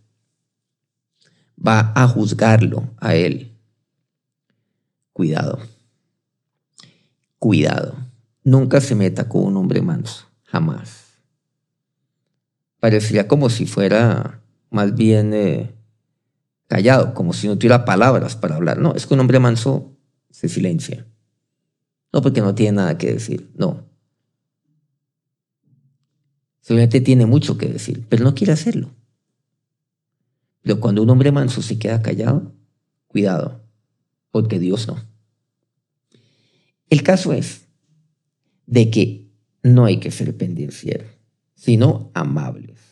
va 1.57 1.91
a 1.95 2.07
juzgarlo 2.07 2.89
a 2.97 3.15
él. 3.15 3.57
Cuidado, 5.11 5.59
cuidado, 7.38 7.97
nunca 8.43 8.79
se 8.79 8.95
meta 8.95 9.27
con 9.27 9.43
un 9.43 9.57
hombre 9.57 9.81
manso, 9.81 10.27
jamás. 10.43 11.17
Parecería 12.79 13.27
como 13.27 13.50
si 13.50 13.65
fuera 13.65 14.41
más 14.69 14.95
bien 14.95 15.33
eh, 15.33 15.75
callado, 16.71 17.13
como 17.13 17.33
si 17.33 17.49
no 17.49 17.57
tuviera 17.57 17.83
palabras 17.83 18.37
para 18.37 18.55
hablar. 18.55 18.77
No, 18.77 18.95
es 18.95 19.05
que 19.05 19.13
un 19.13 19.19
hombre 19.19 19.39
manso 19.39 19.97
se 20.29 20.47
silencia. 20.47 21.05
No 22.13 22.21
porque 22.21 22.39
no 22.39 22.55
tiene 22.55 22.77
nada 22.77 22.97
que 22.97 23.11
decir, 23.11 23.51
no. 23.55 23.89
Seguramente 26.61 27.01
tiene 27.01 27.25
mucho 27.25 27.57
que 27.57 27.67
decir, 27.67 28.05
pero 28.07 28.23
no 28.23 28.33
quiere 28.33 28.53
hacerlo. 28.53 28.95
Pero 30.61 30.79
cuando 30.79 31.03
un 31.03 31.09
hombre 31.09 31.33
manso 31.33 31.61
se 31.61 31.77
queda 31.77 32.01
callado, 32.01 32.53
cuidado, 33.07 33.65
porque 34.31 34.57
Dios 34.57 34.87
no. 34.87 34.95
El 36.89 37.03
caso 37.03 37.33
es 37.33 37.67
de 38.65 38.89
que 38.89 39.29
no 39.61 39.83
hay 39.83 39.99
que 39.99 40.11
ser 40.11 40.37
pendencieros, 40.37 41.11
sino 41.53 42.11
amables. 42.13 42.90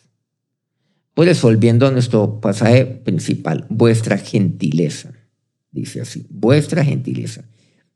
Pues 1.19 1.41
volviendo 1.41 1.85
a 1.85 1.91
nuestro 1.91 2.39
pasaje 2.39 2.85
principal, 2.85 3.65
vuestra 3.67 4.17
gentileza, 4.17 5.11
dice 5.69 5.99
así, 5.99 6.25
vuestra 6.29 6.85
gentileza, 6.85 7.43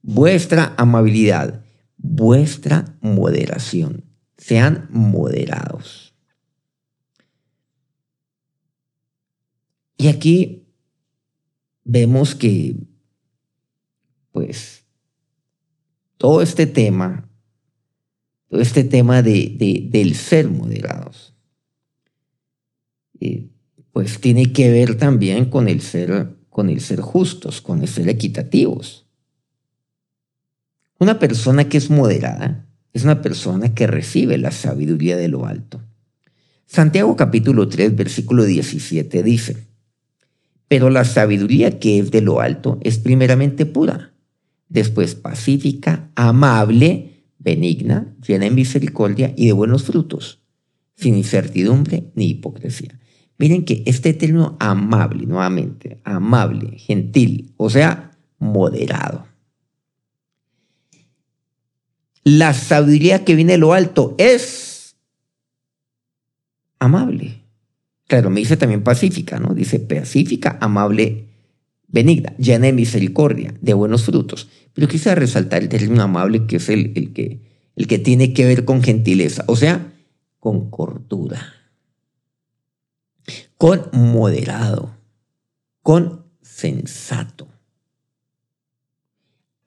vuestra 0.02 0.74
amabilidad, 0.78 1.64
vuestra 1.96 2.98
moderación. 3.00 4.04
Sean 4.38 4.90
moderados. 4.92 6.14
Y 9.96 10.10
aquí 10.10 10.68
vemos 11.86 12.36
que, 12.36 12.76
pues, 14.34 14.84
todo 16.18 16.42
este 16.42 16.68
tema, 16.68 17.30
todo 18.50 18.60
este 18.60 18.84
tema 18.84 19.22
de, 19.22 19.88
del 19.90 20.14
ser 20.14 20.50
moderados, 20.50 21.33
pues 23.92 24.20
tiene 24.20 24.52
que 24.52 24.72
ver 24.72 24.96
también 24.96 25.46
con 25.46 25.68
el 25.68 25.82
ser, 25.82 26.36
con 26.50 26.70
el 26.70 26.82
ser 26.82 27.02
justos, 27.02 27.62
con 27.62 27.82
el 27.82 27.88
ser 27.88 28.10
equitativos. 28.10 29.06
Una 31.00 31.20
persona 31.20 31.70
que 31.70 31.78
es 31.78 31.90
moderada 31.90 32.68
es 32.94 33.04
una 33.04 33.22
persona 33.22 33.74
que 33.74 33.88
recibe 33.88 34.38
la 34.38 34.52
sabiduría 34.52 35.18
de 35.18 35.28
lo 35.28 35.46
alto. 35.46 35.82
Santiago 36.66 37.16
capítulo 37.16 37.68
3, 37.68 37.96
versículo 37.96 38.46
17 38.46 39.22
dice, 39.22 39.68
pero 40.68 40.90
la 40.90 41.06
sabiduría 41.06 41.78
que 41.78 42.00
es 42.00 42.10
de 42.10 42.22
lo 42.22 42.42
alto 42.42 42.80
es 42.82 42.98
primeramente 42.98 43.68
pura, 43.68 44.14
después 44.70 45.14
pacífica, 45.14 46.10
amable, 46.16 47.26
benigna, 47.38 48.16
llena 48.26 48.46
de 48.46 48.52
misericordia 48.52 49.34
y 49.38 49.48
de 49.48 49.54
buenos 49.54 49.84
frutos, 49.84 50.42
sin 50.96 51.16
incertidumbre 51.16 52.12
ni 52.16 52.30
hipocresía. 52.30 53.00
Miren 53.44 53.66
que 53.66 53.84
este 53.86 54.14
término 54.14 54.56
amable, 54.62 55.26
nuevamente, 55.26 56.00
amable, 56.06 56.78
gentil, 56.78 57.52
o 57.58 57.70
sea, 57.70 58.12
moderado. 58.40 59.28
La 62.24 62.54
sabiduría 62.54 63.26
que 63.26 63.36
viene 63.36 63.52
de 63.52 63.58
lo 63.58 63.74
alto 63.74 64.16
es 64.18 64.96
amable. 66.80 67.44
Claro, 68.08 68.30
me 68.30 68.40
dice 68.40 68.56
también 68.56 68.82
pacífica, 68.82 69.40
¿no? 69.40 69.54
Dice 69.54 69.78
pacífica, 69.82 70.58
amable, 70.62 71.26
benigna, 71.90 72.34
llena 72.38 72.68
de 72.68 72.72
misericordia, 72.72 73.54
de 73.60 73.74
buenos 73.74 74.06
frutos. 74.06 74.48
Pero 74.72 74.88
quise 74.88 75.14
resaltar 75.16 75.64
el 75.64 75.68
término 75.68 76.02
amable, 76.02 76.46
que 76.46 76.56
es 76.56 76.70
el, 76.70 76.94
el, 76.96 77.12
que, 77.12 77.42
el 77.76 77.88
que 77.88 78.00
tiene 78.00 78.32
que 78.32 78.46
ver 78.46 78.64
con 78.64 78.82
gentileza, 78.82 79.44
o 79.48 79.58
sea, 79.58 79.92
con 80.40 80.70
cordura, 80.70 81.53
con 83.64 83.90
moderado, 83.94 84.94
con 85.82 86.26
sensato, 86.42 87.48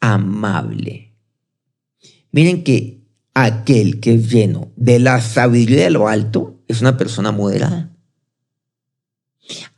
amable 0.00 1.15
Miren 2.31 2.62
que 2.62 3.07
aquel 3.33 4.00
que 4.00 4.17
es 4.17 4.31
lleno 4.31 4.71
de 4.76 4.99
la 4.99 5.23
sabiduría 5.23 5.85
de 5.85 5.91
lo 5.93 6.09
alto 6.09 6.62
es 6.69 6.83
una 6.83 6.99
persona 6.99 7.33
moderada. 7.33 7.97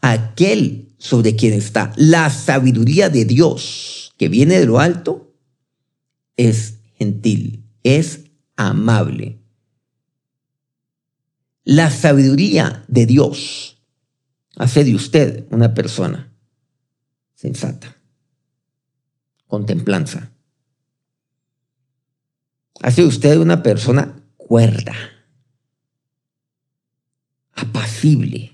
Aquel 0.00 0.96
sobre 0.98 1.36
quien 1.36 1.52
está 1.52 1.92
la 1.94 2.28
sabiduría 2.30 3.10
de 3.10 3.24
Dios 3.24 4.14
que 4.16 4.28
viene 4.28 4.58
de 4.58 4.66
lo 4.66 4.80
alto 4.80 5.32
es 6.36 6.80
gentil, 6.96 7.62
es 7.84 8.22
amable. 8.56 9.38
La 11.62 11.92
sabiduría 11.92 12.84
de 12.88 13.06
Dios 13.06 13.76
hace 14.58 14.84
de 14.84 14.94
usted 14.94 15.46
una 15.50 15.72
persona 15.72 16.32
sensata, 17.34 17.96
contemplanza 19.46 20.32
Hace 22.80 23.04
usted 23.04 23.38
una 23.38 23.62
persona 23.62 24.22
cuerda, 24.36 24.94
apacible. 27.52 28.52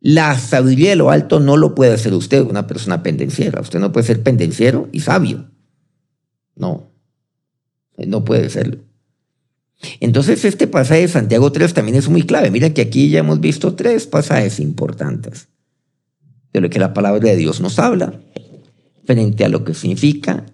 La 0.00 0.38
sabiduría 0.38 0.90
de 0.90 0.96
lo 0.96 1.10
alto 1.10 1.40
no 1.40 1.56
lo 1.56 1.74
puede 1.74 1.94
hacer 1.94 2.12
usted, 2.12 2.42
una 2.42 2.66
persona 2.66 3.02
pendenciera. 3.02 3.60
Usted 3.60 3.80
no 3.80 3.92
puede 3.92 4.06
ser 4.06 4.22
pendenciero 4.22 4.88
y 4.92 5.00
sabio. 5.00 5.50
No, 6.54 6.92
no 7.96 8.24
puede 8.24 8.50
serlo. 8.50 8.85
Entonces 10.00 10.44
este 10.44 10.66
pasaje 10.66 11.02
de 11.02 11.08
Santiago 11.08 11.52
3 11.52 11.74
también 11.74 11.96
es 11.96 12.08
muy 12.08 12.22
clave. 12.22 12.50
Mira 12.50 12.72
que 12.72 12.82
aquí 12.82 13.10
ya 13.10 13.20
hemos 13.20 13.40
visto 13.40 13.74
tres 13.74 14.06
pasajes 14.06 14.60
importantes 14.60 15.48
de 16.52 16.60
lo 16.60 16.70
que 16.70 16.78
la 16.78 16.94
palabra 16.94 17.28
de 17.28 17.36
Dios 17.36 17.60
nos 17.60 17.78
habla 17.78 18.20
frente 19.04 19.44
a 19.44 19.48
lo 19.48 19.64
que 19.64 19.74
significa 19.74 20.46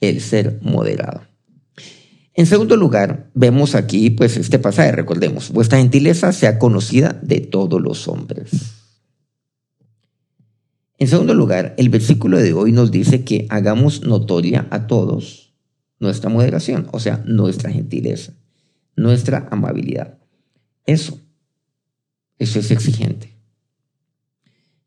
el 0.00 0.20
ser 0.20 0.58
moderado. 0.62 1.22
En 2.34 2.46
segundo 2.46 2.76
lugar, 2.76 3.30
vemos 3.34 3.76
aquí 3.76 4.10
pues 4.10 4.36
este 4.36 4.58
pasaje, 4.58 4.90
recordemos, 4.90 5.52
vuestra 5.52 5.78
gentileza 5.78 6.32
sea 6.32 6.58
conocida 6.58 7.18
de 7.22 7.40
todos 7.40 7.80
los 7.80 8.08
hombres. 8.08 8.50
En 10.98 11.06
segundo 11.06 11.34
lugar, 11.34 11.74
el 11.78 11.90
versículo 11.90 12.38
de 12.38 12.52
hoy 12.52 12.72
nos 12.72 12.90
dice 12.90 13.24
que 13.24 13.46
hagamos 13.50 14.02
notoria 14.02 14.66
a 14.70 14.86
todos 14.86 15.54
nuestra 16.00 16.28
moderación, 16.28 16.88
o 16.92 16.98
sea, 16.98 17.22
nuestra 17.24 17.70
gentileza, 17.70 18.32
nuestra 18.96 19.48
amabilidad. 19.50 20.18
Eso, 20.86 21.20
eso 22.38 22.58
es 22.58 22.70
exigente, 22.70 23.36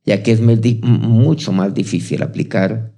ya 0.05 0.23
que 0.23 0.31
es 0.31 0.41
mucho 0.41 1.51
más 1.51 1.73
difícil 1.73 2.21
aplicar 2.21 2.93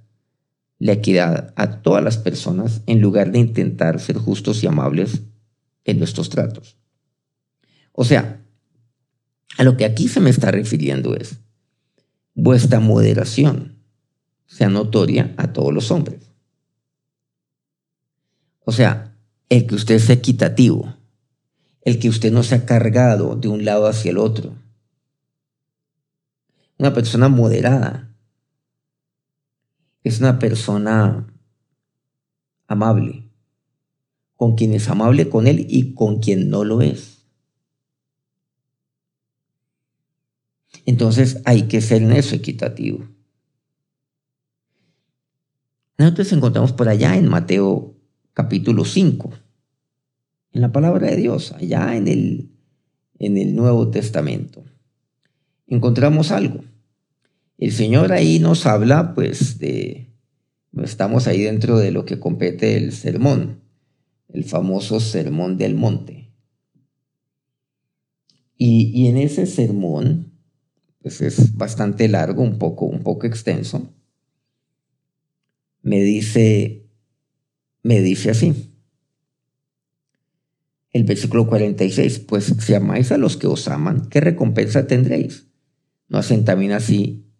la 0.78 0.92
equidad 0.92 1.52
a 1.56 1.82
todas 1.82 2.02
las 2.02 2.16
personas 2.16 2.82
en 2.86 3.00
lugar 3.00 3.32
de 3.32 3.38
intentar 3.38 4.00
ser 4.00 4.16
justos 4.16 4.62
y 4.64 4.66
amables 4.66 5.22
en 5.84 5.98
nuestros 5.98 6.30
tratos. 6.30 6.76
O 7.92 8.04
sea, 8.04 8.42
a 9.58 9.64
lo 9.64 9.76
que 9.76 9.84
aquí 9.84 10.08
se 10.08 10.20
me 10.20 10.30
está 10.30 10.50
refiriendo 10.50 11.14
es, 11.14 11.38
vuestra 12.34 12.80
moderación 12.80 13.76
sea 14.46 14.68
notoria 14.68 15.34
a 15.36 15.52
todos 15.52 15.72
los 15.72 15.90
hombres. 15.90 16.32
O 18.64 18.72
sea, 18.72 19.16
el 19.48 19.66
que 19.66 19.74
usted 19.74 19.98
sea 19.98 20.14
equitativo, 20.14 20.96
el 21.82 21.98
que 21.98 22.08
usted 22.08 22.32
no 22.32 22.42
sea 22.42 22.66
cargado 22.66 23.36
de 23.36 23.48
un 23.48 23.64
lado 23.64 23.86
hacia 23.86 24.10
el 24.10 24.18
otro. 24.18 24.54
Una 26.78 26.94
persona 26.94 27.28
moderada 27.28 28.14
es 30.02 30.20
una 30.20 30.38
persona 30.38 31.26
amable, 32.66 33.30
con 34.36 34.56
quien 34.56 34.74
es 34.74 34.88
amable 34.88 35.28
con 35.28 35.46
él 35.46 35.66
y 35.68 35.94
con 35.94 36.20
quien 36.20 36.48
no 36.48 36.64
lo 36.64 36.80
es. 36.80 37.26
Entonces 40.86 41.42
hay 41.44 41.68
que 41.68 41.80
ser 41.80 42.02
en 42.02 42.12
eso 42.12 42.34
equitativo. 42.34 43.06
Nosotros 45.98 46.32
encontramos 46.32 46.72
por 46.72 46.88
allá 46.88 47.16
en 47.16 47.28
Mateo 47.28 47.94
capítulo 48.32 48.86
5, 48.86 49.32
en 50.52 50.60
la 50.60 50.72
palabra 50.72 51.08
de 51.08 51.16
Dios, 51.16 51.52
allá 51.52 51.96
en 51.96 52.08
el, 52.08 52.50
en 53.18 53.36
el 53.36 53.54
Nuevo 53.54 53.90
Testamento. 53.90 54.64
Encontramos 55.66 56.30
algo. 56.30 56.64
El 57.58 57.72
Señor 57.72 58.12
ahí 58.12 58.38
nos 58.38 58.66
habla, 58.66 59.14
pues, 59.14 59.58
de, 59.58 60.12
estamos 60.82 61.26
ahí 61.26 61.42
dentro 61.42 61.78
de 61.78 61.92
lo 61.92 62.04
que 62.04 62.18
compete 62.18 62.76
el 62.76 62.92
sermón, 62.92 63.60
el 64.28 64.44
famoso 64.44 64.98
sermón 64.98 65.58
del 65.58 65.74
monte. 65.74 66.32
Y, 68.56 68.90
y 68.94 69.06
en 69.08 69.16
ese 69.16 69.46
sermón, 69.46 70.32
pues 71.02 71.20
es 71.20 71.56
bastante 71.56 72.08
largo, 72.08 72.42
un 72.42 72.58
poco, 72.58 72.86
un 72.86 73.02
poco 73.02 73.26
extenso, 73.26 73.94
me 75.82 76.02
dice, 76.02 76.86
me 77.82 78.00
dice 78.00 78.30
así. 78.30 78.69
El 80.92 81.04
versículo 81.04 81.46
46, 81.46 82.20
pues 82.20 82.52
si 82.58 82.74
amáis 82.74 83.12
a 83.12 83.18
los 83.18 83.36
que 83.36 83.46
os 83.46 83.68
aman, 83.68 84.08
¿qué 84.10 84.20
recompensa 84.20 84.86
tendréis? 84.86 85.46
¿No 86.08 86.18
hacen 86.18 86.44
también 86.44 86.72
así 86.72 87.30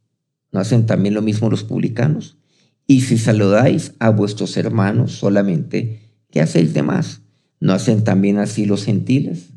¿No 0.52 0.60
hacen 0.60 0.86
también 0.86 1.14
lo 1.14 1.22
mismo 1.22 1.50
los 1.50 1.64
publicanos? 1.64 2.38
Y 2.86 3.02
si 3.02 3.18
saludáis 3.18 3.94
a 4.00 4.10
vuestros 4.10 4.56
hermanos 4.56 5.12
solamente, 5.12 6.10
¿qué 6.30 6.40
hacéis 6.40 6.74
de 6.74 6.82
más? 6.82 7.22
¿No 7.60 7.72
hacen 7.72 8.02
también 8.02 8.38
así 8.38 8.66
los 8.66 8.84
gentiles? 8.84 9.50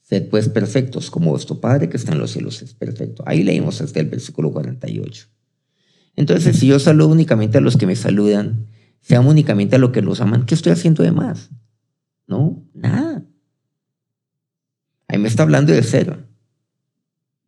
Sed 0.00 0.28
pues 0.28 0.48
perfectos, 0.48 1.10
como 1.10 1.30
vuestro 1.30 1.60
Padre 1.60 1.88
que 1.88 1.96
está 1.96 2.12
en 2.12 2.18
los 2.18 2.32
cielos 2.32 2.62
es 2.62 2.74
perfecto. 2.74 3.22
Ahí 3.26 3.42
leímos 3.42 3.80
hasta 3.80 4.00
el 4.00 4.06
versículo 4.06 4.50
48. 4.50 5.26
Entonces, 6.16 6.56
si 6.56 6.66
yo 6.66 6.78
saludo 6.78 7.08
únicamente 7.08 7.58
a 7.58 7.60
los 7.60 7.76
que 7.76 7.86
me 7.86 7.96
saludan, 7.96 8.66
se 9.00 9.14
amo 9.14 9.30
únicamente 9.30 9.76
a 9.76 9.78
los 9.78 9.90
que 9.90 10.02
los 10.02 10.20
aman, 10.20 10.46
¿qué 10.46 10.54
estoy 10.54 10.72
haciendo 10.72 11.02
de 11.02 11.12
más? 11.12 11.50
No, 12.26 12.64
nada. 12.74 13.24
Ahí 15.10 15.18
me 15.18 15.26
está 15.26 15.42
hablando 15.42 15.72
de 15.72 15.82
ser, 15.82 16.24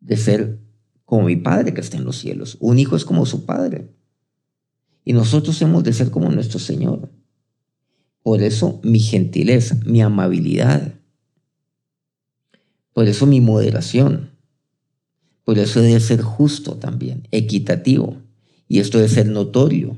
de 0.01 0.17
ser 0.17 0.59
como 1.05 1.27
mi 1.27 1.37
Padre 1.37 1.73
que 1.73 1.79
está 1.79 1.95
en 1.95 2.03
los 2.03 2.17
cielos. 2.17 2.57
Un 2.59 2.77
hijo 2.77 2.97
es 2.97 3.05
como 3.05 3.25
su 3.25 3.45
Padre. 3.45 3.95
Y 5.05 5.13
nosotros 5.13 5.61
hemos 5.61 5.81
de 5.85 5.93
ser 5.93 6.11
como 6.11 6.29
nuestro 6.29 6.59
Señor. 6.59 7.09
Por 8.21 8.41
eso 8.41 8.81
mi 8.83 8.99
gentileza, 8.99 9.77
mi 9.85 10.01
amabilidad. 10.01 10.95
Por 12.91 13.07
eso 13.07 13.27
mi 13.27 13.39
moderación. 13.39 14.31
Por 15.45 15.57
eso 15.57 15.81
debe 15.81 16.01
ser 16.01 16.21
justo 16.21 16.75
también, 16.75 17.29
equitativo. 17.31 18.17
Y 18.67 18.79
esto 18.79 18.97
debe 18.97 19.09
ser 19.09 19.27
notorio 19.27 19.97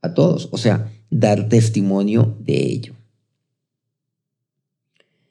a 0.00 0.14
todos. 0.14 0.48
O 0.50 0.56
sea, 0.56 0.90
dar 1.10 1.50
testimonio 1.50 2.38
de 2.40 2.56
ello. 2.56 2.94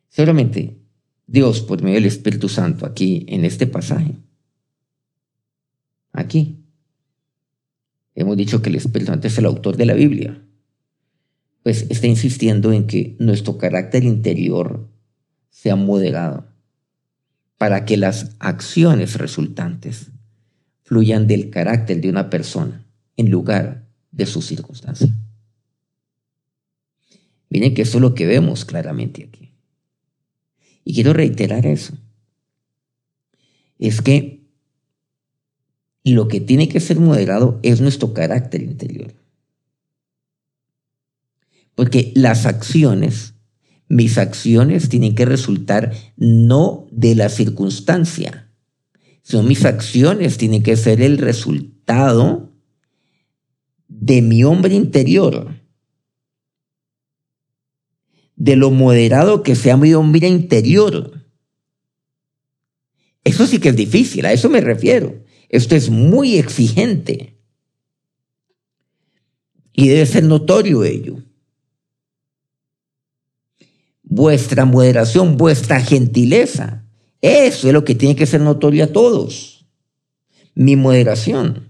Seguramente 0.10 0.83
Dios, 1.27 1.62
por 1.62 1.81
medio 1.81 1.95
del 1.95 2.05
Espíritu 2.05 2.49
Santo, 2.49 2.86
aquí 2.86 3.25
en 3.29 3.45
este 3.45 3.67
pasaje, 3.67 4.15
aquí. 6.12 6.59
Hemos 8.15 8.38
dicho 8.38 8.62
que 8.62 8.69
el 8.69 8.75
Espíritu 8.75 9.12
Santo 9.12 9.27
es 9.27 9.38
el 9.38 9.45
autor 9.45 9.75
de 9.75 9.86
la 9.86 9.93
Biblia. 9.93 10.39
Pues 11.63 11.88
está 11.89 12.07
insistiendo 12.07 12.71
en 12.71 12.86
que 12.88 13.15
nuestro 13.19 13.57
carácter 13.57 14.03
interior 14.03 14.88
sea 15.49 15.75
moderado 15.75 16.47
para 17.57 17.86
que 17.86 17.97
las 17.97 18.36
acciones 18.39 19.17
resultantes 19.17 20.12
fluyan 20.83 21.27
del 21.27 21.49
carácter 21.49 22.01
de 22.01 22.09
una 22.09 22.29
persona 22.29 22.86
en 23.15 23.31
lugar 23.31 23.88
de 24.12 24.25
su 24.25 24.41
circunstancia. 24.41 25.07
Miren 27.49 27.73
que 27.73 27.83
eso 27.83 27.97
es 27.97 28.01
lo 28.01 28.13
que 28.13 28.25
vemos 28.25 28.65
claramente 28.65 29.23
aquí. 29.23 29.42
Y 30.84 30.93
quiero 30.93 31.13
reiterar 31.13 31.65
eso. 31.65 31.98
Es 33.80 34.02
que 34.02 34.43
lo 36.04 36.28
que 36.28 36.41
tiene 36.41 36.67
que 36.67 36.80
ser 36.80 37.00
moderado 37.00 37.60
es 37.63 37.82
nuestro 37.82 38.13
carácter 38.13 38.62
interior. 38.62 39.13
Porque 41.76 42.12
las 42.15 42.46
acciones, 42.46 43.36
mis 43.88 44.17
acciones 44.17 44.89
tienen 44.89 45.15
que 45.15 45.26
resultar 45.26 45.93
no 46.17 46.88
de 46.91 47.15
la 47.15 47.30
circunstancia, 47.30 48.50
sino 49.24 49.43
mis 49.43 49.65
acciones 49.65 50.38
tienen 50.38 50.63
que 50.63 50.76
ser 50.76 51.02
el 51.02 51.17
resultado 51.17 52.52
de 53.88 54.22
mi 54.22 54.43
hombre 54.43 54.76
interior, 54.76 55.56
de 58.43 58.58
lo 58.58 58.71
moderado 58.71 59.41
que 59.41 59.56
sea 59.56 59.77
mi 59.77 59.93
hombre 59.93 60.27
interior. 60.27 61.23
Eso 63.23 63.47
sí 63.47 63.58
que 63.60 63.69
es 63.69 63.75
difícil, 63.77 64.25
a 64.25 64.34
eso 64.34 64.49
me 64.49 64.60
refiero. 64.60 65.23
Esto 65.47 65.77
es 65.77 65.89
muy 65.89 66.36
exigente. 66.36 67.39
Y 69.71 69.88
debe 69.88 70.06
ser 70.06 70.25
notorio 70.25 70.84
ello. 70.84 71.23
Vuestra 74.01 74.65
moderación, 74.65 75.38
vuestra 75.38 75.79
gentileza. 75.79 76.84
Eso 77.21 77.67
es 77.67 77.73
lo 77.73 77.86
que 77.86 77.95
tiene 77.95 78.17
que 78.17 78.25
ser 78.25 78.41
notorio 78.41 78.84
a 78.84 78.88
todos. 78.88 79.65
Mi 80.53 80.75
moderación. 80.75 81.69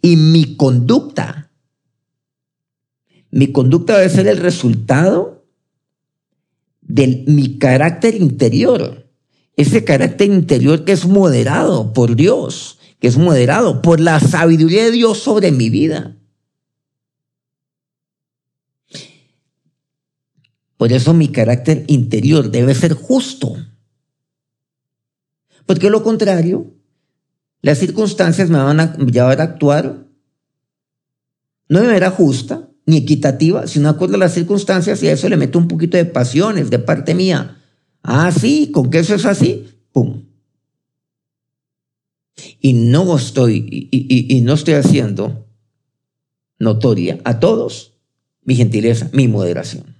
Y 0.00 0.14
mi 0.14 0.56
conducta. 0.56 1.50
Mi 3.32 3.48
conducta 3.48 3.98
debe 3.98 4.08
ser 4.08 4.28
el 4.28 4.36
resultado 4.36 5.31
de 6.92 7.24
mi 7.26 7.58
carácter 7.58 8.14
interior 8.14 9.02
ese 9.56 9.84
carácter 9.84 10.30
interior 10.30 10.84
que 10.84 10.92
es 10.92 11.06
moderado 11.06 11.92
por 11.92 12.16
Dios, 12.16 12.78
que 13.00 13.08
es 13.08 13.16
moderado 13.16 13.82
por 13.82 14.00
la 14.00 14.20
sabiduría 14.20 14.84
de 14.84 14.90
Dios 14.90 15.18
sobre 15.18 15.52
mi 15.52 15.70
vida. 15.70 16.16
Por 20.76 20.92
eso 20.92 21.14
mi 21.14 21.28
carácter 21.28 21.84
interior 21.86 22.50
debe 22.50 22.74
ser 22.74 22.94
justo. 22.94 23.54
Porque 25.64 25.90
lo 25.90 26.02
contrario, 26.02 26.74
las 27.60 27.78
circunstancias 27.78 28.50
me 28.50 28.58
van 28.58 28.80
a 28.80 28.96
llevar 28.96 29.40
a 29.40 29.44
actuar 29.44 30.06
no 31.68 31.80
de 31.80 31.86
manera 31.86 32.10
justa 32.10 32.68
ni 32.86 32.96
equitativa, 32.98 33.66
sino 33.66 33.88
acorde 33.88 34.16
a 34.16 34.18
las 34.18 34.34
circunstancias 34.34 35.02
y 35.02 35.08
a 35.08 35.12
eso 35.12 35.28
le 35.28 35.36
meto 35.36 35.58
un 35.58 35.68
poquito 35.68 35.96
de 35.96 36.04
pasiones 36.04 36.70
de 36.70 36.78
parte 36.78 37.14
mía. 37.14 37.58
Ah, 38.02 38.32
sí, 38.32 38.70
con 38.72 38.90
que 38.90 38.98
eso 38.98 39.14
es 39.14 39.24
así, 39.24 39.68
pum. 39.92 40.24
Y 42.60 42.72
no 42.72 43.16
estoy, 43.16 43.88
y, 43.90 44.40
no 44.40 44.54
estoy 44.54 44.74
haciendo 44.74 45.46
notoria 46.58 47.20
a 47.24 47.38
todos 47.38 47.92
mi 48.44 48.56
gentileza, 48.56 49.08
mi 49.12 49.28
moderación. 49.28 49.96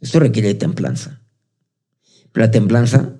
Esto 0.00 0.20
requiere 0.20 0.54
templanza. 0.54 1.22
La 2.34 2.50
templanza 2.50 3.16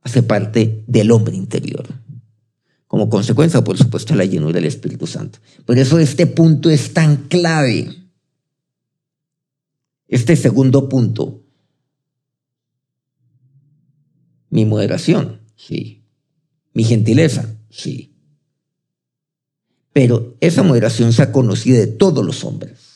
hace 0.00 0.22
parte 0.22 0.82
del 0.86 1.10
hombre 1.10 1.36
interior. 1.36 1.86
Como 2.88 3.10
consecuencia, 3.10 3.62
por 3.62 3.76
supuesto, 3.76 4.14
la 4.14 4.24
llenura 4.24 4.54
del 4.54 4.64
Espíritu 4.64 5.06
Santo. 5.06 5.38
Por 5.66 5.78
eso 5.78 5.98
este 5.98 6.26
punto 6.26 6.70
es 6.70 6.94
tan 6.94 7.28
clave. 7.28 7.94
Este 10.08 10.34
segundo 10.36 10.88
punto. 10.88 11.44
Mi 14.48 14.64
moderación, 14.64 15.42
sí. 15.54 16.02
Mi 16.72 16.82
gentileza, 16.82 17.54
sí. 17.68 18.14
Pero 19.92 20.38
esa 20.40 20.62
moderación 20.62 21.12
se 21.12 21.20
ha 21.20 21.30
conocido 21.30 21.78
de 21.78 21.88
todos 21.88 22.24
los 22.24 22.42
hombres. 22.42 22.88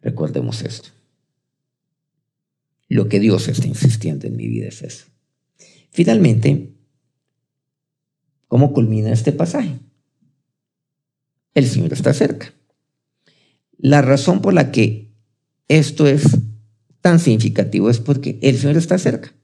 Recordemos 0.00 0.62
esto. 0.62 0.90
Lo 2.88 3.08
que 3.08 3.18
Dios 3.18 3.48
está 3.48 3.66
insistiendo 3.66 4.28
en 4.28 4.36
mi 4.36 4.46
vida 4.46 4.68
es 4.68 4.82
eso. 4.82 5.06
Finalmente, 5.94 6.74
¿cómo 8.48 8.72
culmina 8.72 9.12
este 9.12 9.30
pasaje? 9.30 9.78
El 11.54 11.66
Señor 11.68 11.92
está 11.92 12.12
cerca. 12.12 12.52
La 13.78 14.02
razón 14.02 14.42
por 14.42 14.54
la 14.54 14.72
que 14.72 15.12
esto 15.68 16.08
es 16.08 16.24
tan 17.00 17.20
significativo 17.20 17.90
es 17.90 18.00
porque 18.00 18.40
el 18.42 18.58
Señor 18.58 18.76
está 18.76 18.98
cerca. 18.98 19.34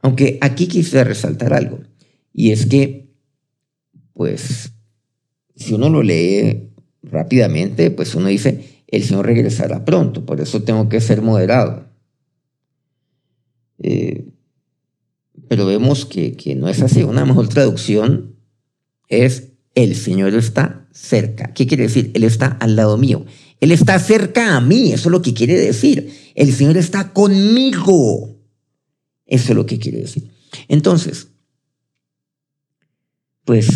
Aunque 0.00 0.38
aquí 0.40 0.66
quise 0.66 1.04
resaltar 1.04 1.54
algo, 1.54 1.78
y 2.32 2.50
es 2.50 2.66
que, 2.66 3.14
pues, 4.14 4.72
si 5.54 5.74
uno 5.74 5.90
lo 5.90 6.02
lee 6.02 6.72
rápidamente, 7.04 7.92
pues 7.92 8.16
uno 8.16 8.26
dice, 8.26 8.82
el 8.88 9.04
Señor 9.04 9.26
regresará 9.26 9.84
pronto, 9.84 10.26
por 10.26 10.40
eso 10.40 10.64
tengo 10.64 10.88
que 10.88 11.00
ser 11.00 11.22
moderado. 11.22 11.86
Eh, 13.78 14.32
pero 15.48 15.66
vemos 15.66 16.06
que, 16.06 16.34
que 16.36 16.54
no 16.54 16.68
es 16.68 16.82
así. 16.82 17.02
Una 17.02 17.24
mejor 17.24 17.48
traducción 17.48 18.36
es 19.08 19.52
el 19.74 19.94
Señor 19.94 20.34
está 20.34 20.88
cerca. 20.92 21.52
¿Qué 21.52 21.66
quiere 21.66 21.84
decir? 21.84 22.10
Él 22.14 22.24
está 22.24 22.46
al 22.46 22.76
lado 22.76 22.96
mío. 22.96 23.26
Él 23.60 23.72
está 23.72 23.98
cerca 23.98 24.56
a 24.56 24.60
mí, 24.60 24.92
eso 24.92 25.08
es 25.08 25.12
lo 25.12 25.22
que 25.22 25.34
quiere 25.34 25.58
decir. 25.58 26.12
El 26.34 26.52
Señor 26.52 26.76
está 26.76 27.12
conmigo. 27.12 28.36
Eso 29.26 29.52
es 29.52 29.56
lo 29.56 29.66
que 29.66 29.78
quiere 29.78 30.00
decir. 30.00 30.30
Entonces, 30.68 31.28
pues 33.44 33.68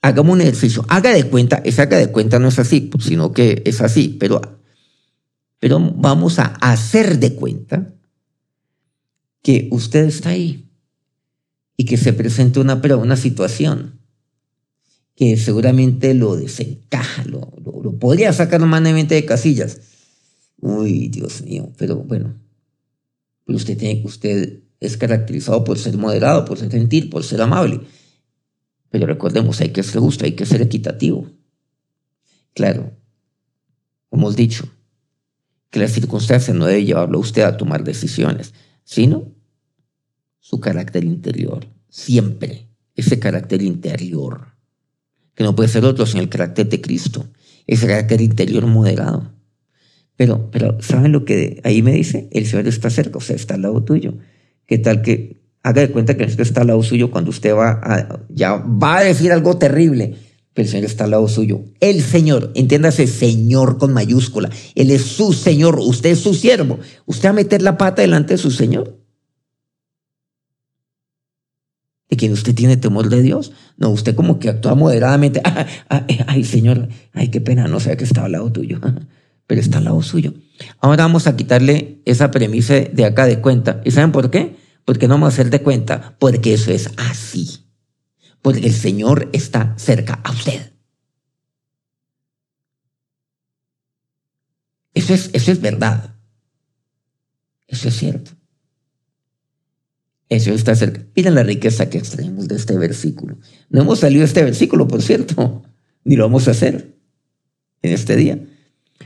hagamos 0.00 0.34
un 0.34 0.40
ejercicio. 0.42 0.84
Haga 0.88 1.12
de 1.12 1.24
cuenta, 1.24 1.62
ese 1.64 1.82
haga 1.82 1.98
de 1.98 2.10
cuenta 2.10 2.38
no 2.38 2.48
es 2.48 2.58
así, 2.58 2.90
sino 3.00 3.32
que 3.32 3.62
es 3.64 3.80
así, 3.80 4.16
pero, 4.18 4.40
pero 5.58 5.80
vamos 5.80 6.38
a 6.38 6.46
hacer 6.60 7.18
de 7.18 7.34
cuenta 7.34 7.94
que 9.44 9.68
usted 9.70 10.06
está 10.06 10.30
ahí 10.30 10.70
y 11.76 11.84
que 11.84 11.98
se 11.98 12.14
presenta 12.14 12.60
una, 12.60 12.80
una 12.96 13.16
situación 13.16 14.00
que 15.14 15.36
seguramente 15.36 16.14
lo 16.14 16.34
desencaja, 16.34 17.24
lo, 17.24 17.52
lo, 17.62 17.98
podría 17.98 18.32
sacar 18.32 18.62
humanamente 18.62 19.14
de 19.14 19.26
casillas. 19.26 19.80
Uy, 20.60 21.08
Dios 21.08 21.42
mío, 21.42 21.70
pero 21.76 21.96
bueno, 21.96 22.34
pero 23.44 23.58
usted 23.58 23.76
tiene 23.76 24.02
usted 24.04 24.62
es 24.80 24.96
caracterizado 24.96 25.62
por 25.62 25.78
ser 25.78 25.96
moderado, 25.98 26.46
por 26.46 26.58
ser 26.58 26.70
gentil, 26.70 27.10
por 27.10 27.22
ser 27.22 27.42
amable. 27.42 27.80
Pero 28.88 29.06
recordemos, 29.06 29.60
hay 29.60 29.70
que 29.70 29.82
ser 29.82 30.00
justo, 30.00 30.24
hay 30.24 30.32
que 30.32 30.46
ser 30.46 30.62
equitativo. 30.62 31.30
Claro, 32.54 32.96
hemos 34.10 34.36
dicho 34.36 34.68
que 35.68 35.80
las 35.80 35.92
circunstancias 35.92 36.56
no 36.56 36.64
deben 36.64 36.86
llevarlo 36.86 37.18
a 37.18 37.20
usted 37.20 37.42
a 37.42 37.58
tomar 37.58 37.84
decisiones, 37.84 38.54
sino 38.84 39.33
su 40.44 40.60
carácter 40.60 41.04
interior, 41.04 41.66
siempre 41.88 42.68
ese 42.94 43.18
carácter 43.18 43.62
interior, 43.62 44.48
que 45.34 45.42
no 45.42 45.56
puede 45.56 45.70
ser 45.70 45.86
otro 45.86 46.04
sin 46.04 46.20
el 46.20 46.28
carácter 46.28 46.68
de 46.68 46.82
Cristo, 46.82 47.24
ese 47.66 47.86
carácter 47.86 48.20
interior 48.20 48.66
moderado. 48.66 49.32
Pero, 50.16 50.50
pero, 50.50 50.76
¿saben 50.82 51.12
lo 51.12 51.24
que 51.24 51.62
ahí 51.64 51.80
me 51.80 51.92
dice? 51.92 52.28
El 52.30 52.44
Señor 52.44 52.68
está 52.68 52.90
cerca, 52.90 53.16
o 53.16 53.20
sea, 53.22 53.34
está 53.34 53.54
al 53.54 53.62
lado 53.62 53.82
tuyo. 53.84 54.18
¿Qué 54.66 54.76
tal 54.76 55.00
que 55.00 55.40
haga 55.62 55.80
de 55.80 55.90
cuenta 55.90 56.14
que 56.14 56.24
el 56.24 56.30
Señor 56.30 56.46
está 56.46 56.60
al 56.60 56.66
lado 56.66 56.82
suyo 56.82 57.10
cuando 57.10 57.30
usted 57.30 57.54
va 57.54 57.80
a, 57.82 58.20
ya 58.28 58.56
va 58.56 58.98
a 58.98 59.04
decir 59.04 59.32
algo 59.32 59.56
terrible, 59.56 60.14
pero 60.52 60.66
el 60.66 60.70
Señor 60.70 60.84
está 60.84 61.04
al 61.04 61.12
lado 61.12 61.26
suyo. 61.26 61.64
El 61.80 62.02
Señor, 62.02 62.52
entiéndase, 62.54 63.06
Señor 63.06 63.78
con 63.78 63.94
mayúscula. 63.94 64.50
Él 64.74 64.90
es 64.90 65.04
su 65.04 65.32
Señor, 65.32 65.78
usted 65.80 66.10
es 66.10 66.18
su 66.18 66.34
siervo. 66.34 66.80
¿Usted 67.06 67.28
va 67.28 67.30
a 67.30 67.36
meter 67.36 67.62
la 67.62 67.78
pata 67.78 68.02
delante 68.02 68.34
de 68.34 68.38
su 68.38 68.50
Señor? 68.50 69.03
¿De 72.14 72.18
quien 72.18 72.30
usted 72.30 72.54
tiene 72.54 72.76
temor 72.76 73.08
de 73.08 73.22
Dios? 73.22 73.50
No, 73.76 73.90
usted 73.90 74.14
como 74.14 74.38
que 74.38 74.48
actúa 74.48 74.76
moderadamente. 74.76 75.42
ay, 76.28 76.44
Señor, 76.44 76.88
ay, 77.12 77.26
qué 77.26 77.40
pena, 77.40 77.66
no 77.66 77.80
sé 77.80 77.96
que 77.96 78.04
está 78.04 78.24
al 78.24 78.30
lado 78.30 78.52
tuyo, 78.52 78.78
pero 79.48 79.60
está 79.60 79.78
al 79.78 79.84
lado 79.86 80.00
suyo. 80.00 80.32
Ahora 80.78 81.02
vamos 81.02 81.26
a 81.26 81.34
quitarle 81.34 82.02
esa 82.04 82.30
premisa 82.30 82.74
de 82.74 83.04
acá 83.04 83.26
de 83.26 83.40
cuenta. 83.40 83.80
¿Y 83.84 83.90
saben 83.90 84.12
por 84.12 84.30
qué? 84.30 84.54
Porque 84.84 85.08
no 85.08 85.14
vamos 85.14 85.26
a 85.26 85.32
hacer 85.32 85.50
de 85.50 85.60
cuenta, 85.60 86.14
porque 86.20 86.54
eso 86.54 86.70
es 86.70 86.88
así. 86.98 87.64
Porque 88.42 88.64
el 88.64 88.74
Señor 88.74 89.28
está 89.32 89.74
cerca 89.76 90.20
a 90.22 90.30
usted. 90.30 90.70
Eso 94.92 95.14
es, 95.14 95.30
eso 95.32 95.50
es 95.50 95.60
verdad. 95.60 96.14
Eso 97.66 97.88
es 97.88 97.96
cierto. 97.96 98.30
Eso 100.34 100.52
está 100.52 100.74
cerca. 100.74 101.06
Miren 101.14 101.36
la 101.36 101.44
riqueza 101.44 101.88
que 101.88 101.98
extraemos 101.98 102.48
de 102.48 102.56
este 102.56 102.76
versículo. 102.76 103.38
No 103.70 103.82
hemos 103.82 104.00
salido 104.00 104.20
de 104.20 104.26
este 104.26 104.42
versículo, 104.42 104.88
por 104.88 105.00
cierto, 105.00 105.62
ni 106.04 106.16
lo 106.16 106.24
vamos 106.24 106.48
a 106.48 106.50
hacer 106.50 106.96
en 107.82 107.92
este 107.92 108.16
día. 108.16 108.44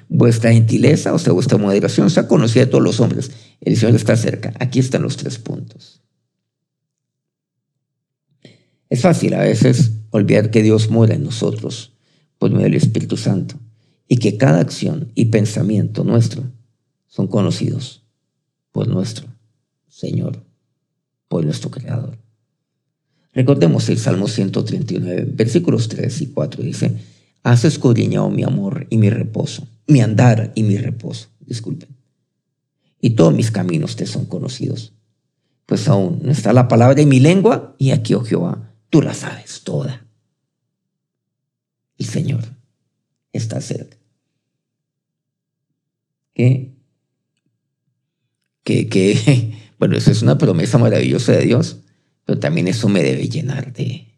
Vuestra 0.08 0.52
gentileza, 0.52 1.12
o 1.12 1.18
sea, 1.18 1.34
vuestra 1.34 1.58
moderación, 1.58 2.08
sea 2.08 2.26
conocida 2.26 2.64
de 2.64 2.70
todos 2.70 2.82
los 2.82 3.00
hombres. 3.00 3.30
El 3.60 3.76
Señor 3.76 3.94
está 3.94 4.16
cerca. 4.16 4.54
Aquí 4.58 4.78
están 4.78 5.02
los 5.02 5.18
tres 5.18 5.36
puntos. 5.38 6.00
Es 8.88 9.02
fácil 9.02 9.34
a 9.34 9.42
veces 9.42 9.92
olvidar 10.08 10.50
que 10.50 10.62
Dios 10.62 10.88
mora 10.88 11.14
en 11.14 11.24
nosotros 11.24 11.92
por 12.38 12.50
medio 12.50 12.64
del 12.64 12.76
Espíritu 12.76 13.18
Santo 13.18 13.56
y 14.08 14.16
que 14.16 14.38
cada 14.38 14.60
acción 14.60 15.12
y 15.14 15.26
pensamiento 15.26 16.04
nuestro 16.04 16.44
son 17.06 17.26
conocidos 17.26 18.06
por 18.72 18.88
nuestro 18.88 19.28
Señor, 19.88 20.47
por 21.28 21.44
nuestro 21.44 21.70
Creador. 21.70 22.18
Recordemos 23.32 23.88
el 23.88 23.98
Salmo 23.98 24.26
139, 24.26 25.28
versículos 25.32 25.88
3 25.88 26.22
y 26.22 26.26
4 26.28 26.62
dice, 26.62 26.96
Has 27.42 27.64
escudriñado 27.64 28.30
mi 28.30 28.42
amor 28.42 28.86
y 28.90 28.96
mi 28.96 29.10
reposo 29.10 29.68
mi 29.88 30.00
andar 30.02 30.52
y 30.54 30.62
mi 30.62 30.76
reposo. 30.76 31.28
Disculpen. 31.40 31.88
Y 33.00 33.10
todos 33.10 33.34
mis 33.34 33.50
caminos 33.50 33.96
te 33.96 34.06
son 34.06 34.26
conocidos. 34.26 34.92
Pues 35.66 35.88
aún 35.88 36.20
no 36.22 36.30
está 36.30 36.52
la 36.52 36.68
palabra 36.68 37.00
en 37.00 37.08
mi 37.08 37.20
lengua 37.20 37.74
y 37.78 37.90
aquí, 37.90 38.14
oh 38.14 38.22
Jehová, 38.22 38.72
tú 38.90 39.02
la 39.02 39.14
sabes 39.14 39.62
toda. 39.64 40.06
El 41.96 42.06
Señor 42.06 42.44
está 43.32 43.60
cerca. 43.60 43.96
¿Qué? 46.34 46.74
Que, 48.62 48.88
que, 48.88 49.57
bueno, 49.78 49.96
eso 49.96 50.10
es 50.10 50.22
una 50.22 50.38
promesa 50.38 50.78
maravillosa 50.78 51.32
de 51.32 51.44
Dios, 51.44 51.78
pero 52.24 52.38
también 52.38 52.68
eso 52.68 52.88
me 52.88 53.02
debe 53.02 53.28
llenar 53.28 53.72
de, 53.72 54.08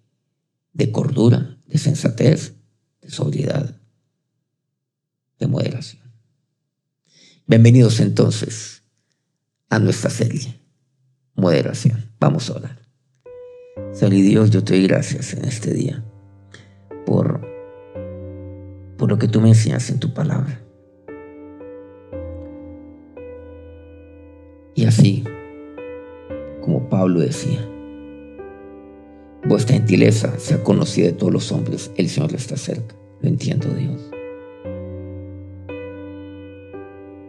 de 0.73 0.91
cordura, 0.91 1.59
de 1.67 1.79
sensatez, 1.79 2.55
de 3.03 3.11
sobriedad 3.11 3.77
de 5.39 5.47
moderación. 5.47 6.03
Bienvenidos 7.47 8.01
entonces 8.01 8.83
a 9.69 9.79
nuestra 9.79 10.11
serie, 10.11 10.61
Moderación. 11.35 12.11
Vamos 12.19 12.51
a 12.51 12.55
orar. 12.55 12.79
Señor 13.93 14.13
Dios, 14.13 14.51
yo 14.51 14.63
te 14.63 14.75
doy 14.75 14.87
gracias 14.87 15.33
en 15.33 15.45
este 15.45 15.73
día 15.73 16.05
por, 17.07 17.41
por 18.99 19.09
lo 19.09 19.19
que 19.19 19.29
tú 19.29 19.41
me 19.41 19.49
enseñas 19.49 19.89
en 19.91 19.99
tu 19.99 20.13
palabra. 20.13 20.61
así 24.87 25.25
como 26.71 26.89
Pablo 26.89 27.19
decía, 27.19 27.59
vuestra 29.45 29.75
gentileza 29.75 30.39
sea 30.39 30.63
conocida 30.63 31.07
de 31.07 31.13
todos 31.15 31.33
los 31.33 31.51
hombres, 31.51 31.91
el 31.97 32.09
Señor 32.09 32.33
está 32.33 32.57
cerca. 32.57 32.95
Lo 33.21 33.29
entiendo, 33.29 33.67
Dios. 33.71 34.01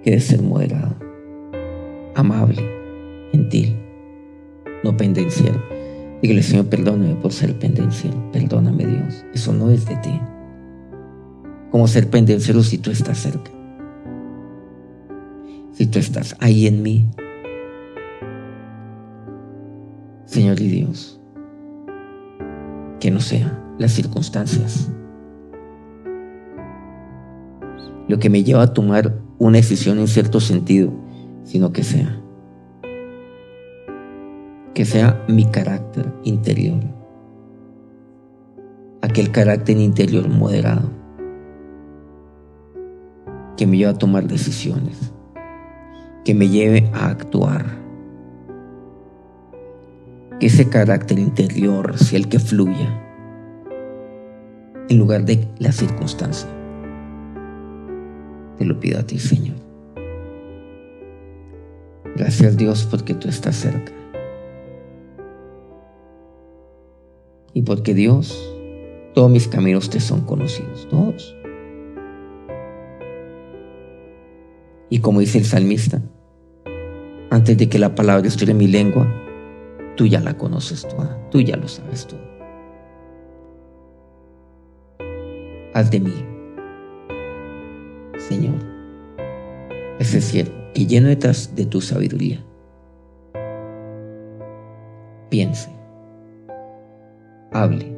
Que 0.03 0.19
ser 0.19 0.43
moderado, 0.43 0.95
amable, 2.13 2.61
gentil, 3.31 3.75
no 4.83 4.95
pendenciero. 4.95 5.59
Dígale, 6.21 6.43
Señor, 6.43 6.67
perdóname 6.67 7.15
por 7.15 7.33
ser 7.33 7.57
pendenciero. 7.57 8.31
Perdóname, 8.31 8.85
Dios. 8.85 9.25
Eso 9.33 9.53
no 9.53 9.71
es 9.71 9.87
de 9.87 9.95
ti. 9.97 10.21
¿Cómo 11.71 11.87
ser 11.87 12.11
pendenciero 12.11 12.61
si 12.61 12.77
tú 12.77 12.91
estás 12.91 13.17
cerca? 13.17 13.49
Si 15.73 15.87
tú 15.87 15.97
estás 15.97 16.35
ahí 16.39 16.67
en 16.67 16.83
mí. 16.83 17.09
Señor 20.31 20.61
y 20.61 20.69
Dios, 20.69 21.19
que 23.01 23.11
no 23.11 23.19
sea 23.19 23.61
las 23.77 23.91
circunstancias 23.91 24.89
lo 28.07 28.17
que 28.17 28.29
me 28.29 28.41
lleva 28.41 28.61
a 28.61 28.73
tomar 28.73 29.19
una 29.39 29.57
decisión 29.57 29.99
en 29.99 30.07
cierto 30.07 30.39
sentido, 30.39 30.93
sino 31.43 31.73
que 31.73 31.83
sea 31.83 32.17
que 34.73 34.85
sea 34.85 35.21
mi 35.27 35.43
carácter 35.51 36.13
interior, 36.23 36.79
aquel 39.01 39.31
carácter 39.31 39.77
interior 39.77 40.29
moderado, 40.29 40.89
que 43.57 43.67
me 43.67 43.75
lleve 43.75 43.91
a 43.91 43.97
tomar 43.97 44.29
decisiones, 44.29 45.11
que 46.23 46.33
me 46.33 46.47
lleve 46.47 46.89
a 46.93 47.07
actuar, 47.07 47.80
ese 50.47 50.69
carácter 50.69 51.19
interior 51.19 51.97
sea 51.99 52.17
el 52.17 52.27
que 52.27 52.39
fluya 52.39 52.99
en 54.89 54.97
lugar 54.97 55.23
de 55.23 55.47
la 55.59 55.71
circunstancia. 55.71 56.49
Te 58.57 58.65
lo 58.65 58.79
pido 58.79 58.99
a 58.99 59.03
ti, 59.03 59.19
Señor. 59.19 59.57
Gracias 62.15 62.57
Dios 62.57 62.87
porque 62.89 63.13
tú 63.13 63.29
estás 63.29 63.55
cerca. 63.55 63.91
Y 67.53 67.61
porque 67.61 67.93
Dios, 67.93 68.37
todos 69.13 69.29
mis 69.29 69.47
caminos 69.47 69.89
te 69.89 69.99
son 69.99 70.21
conocidos, 70.21 70.87
todos. 70.89 71.35
Y 74.89 74.99
como 74.99 75.19
dice 75.19 75.37
el 75.37 75.45
salmista, 75.45 76.01
antes 77.29 77.57
de 77.57 77.69
que 77.69 77.79
la 77.79 77.95
palabra 77.95 78.27
estuviera 78.27 78.51
en 78.51 78.57
mi 78.57 78.67
lengua, 78.67 79.07
tú 79.95 80.05
ya 80.05 80.19
la 80.19 80.37
conoces 80.37 80.87
toda, 80.87 81.17
tú 81.29 81.41
ya 81.41 81.57
lo 81.57 81.67
sabes 81.67 82.07
todo. 82.07 82.31
Haz 85.73 85.89
de 85.89 85.99
mí, 85.99 86.13
Señor, 88.17 88.55
ese 89.99 90.21
cielo 90.21 90.51
que 90.73 90.85
lleno 90.85 91.07
detrás 91.07 91.55
de 91.55 91.65
tu 91.65 91.81
sabiduría. 91.81 92.43
Piense 95.29 95.81
hable 97.51 97.95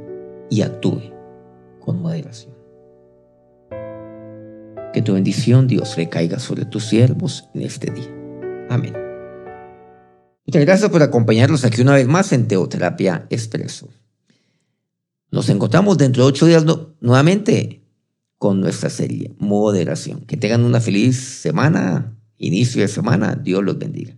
y 0.49 0.61
actúe 0.61 1.01
con 1.79 2.01
moderación. 2.01 2.53
Que 4.93 5.01
tu 5.01 5.13
bendición, 5.13 5.67
Dios, 5.67 5.95
recaiga 5.95 6.37
sobre 6.39 6.65
tus 6.65 6.85
siervos 6.85 7.49
en 7.53 7.61
este 7.63 7.91
día. 7.91 8.11
Amén. 8.69 9.02
Muchas 10.45 10.65
gracias 10.65 10.89
por 10.89 11.01
acompañarnos 11.01 11.63
aquí 11.63 11.81
una 11.81 11.93
vez 11.93 12.07
más 12.07 12.33
en 12.33 12.47
Teoterapia 12.47 13.25
Expreso. 13.29 13.89
Nos 15.31 15.47
encontramos 15.49 15.97
dentro 15.97 16.23
de 16.23 16.29
ocho 16.29 16.45
días 16.45 16.65
nuevamente 16.99 17.81
con 18.37 18.59
nuestra 18.59 18.89
serie 18.89 19.33
Moderación. 19.39 20.25
Que 20.25 20.35
tengan 20.35 20.65
una 20.65 20.81
feliz 20.81 21.17
semana, 21.17 22.17
inicio 22.37 22.81
de 22.81 22.89
semana. 22.89 23.39
Dios 23.41 23.63
los 23.63 23.79
bendiga. 23.79 24.11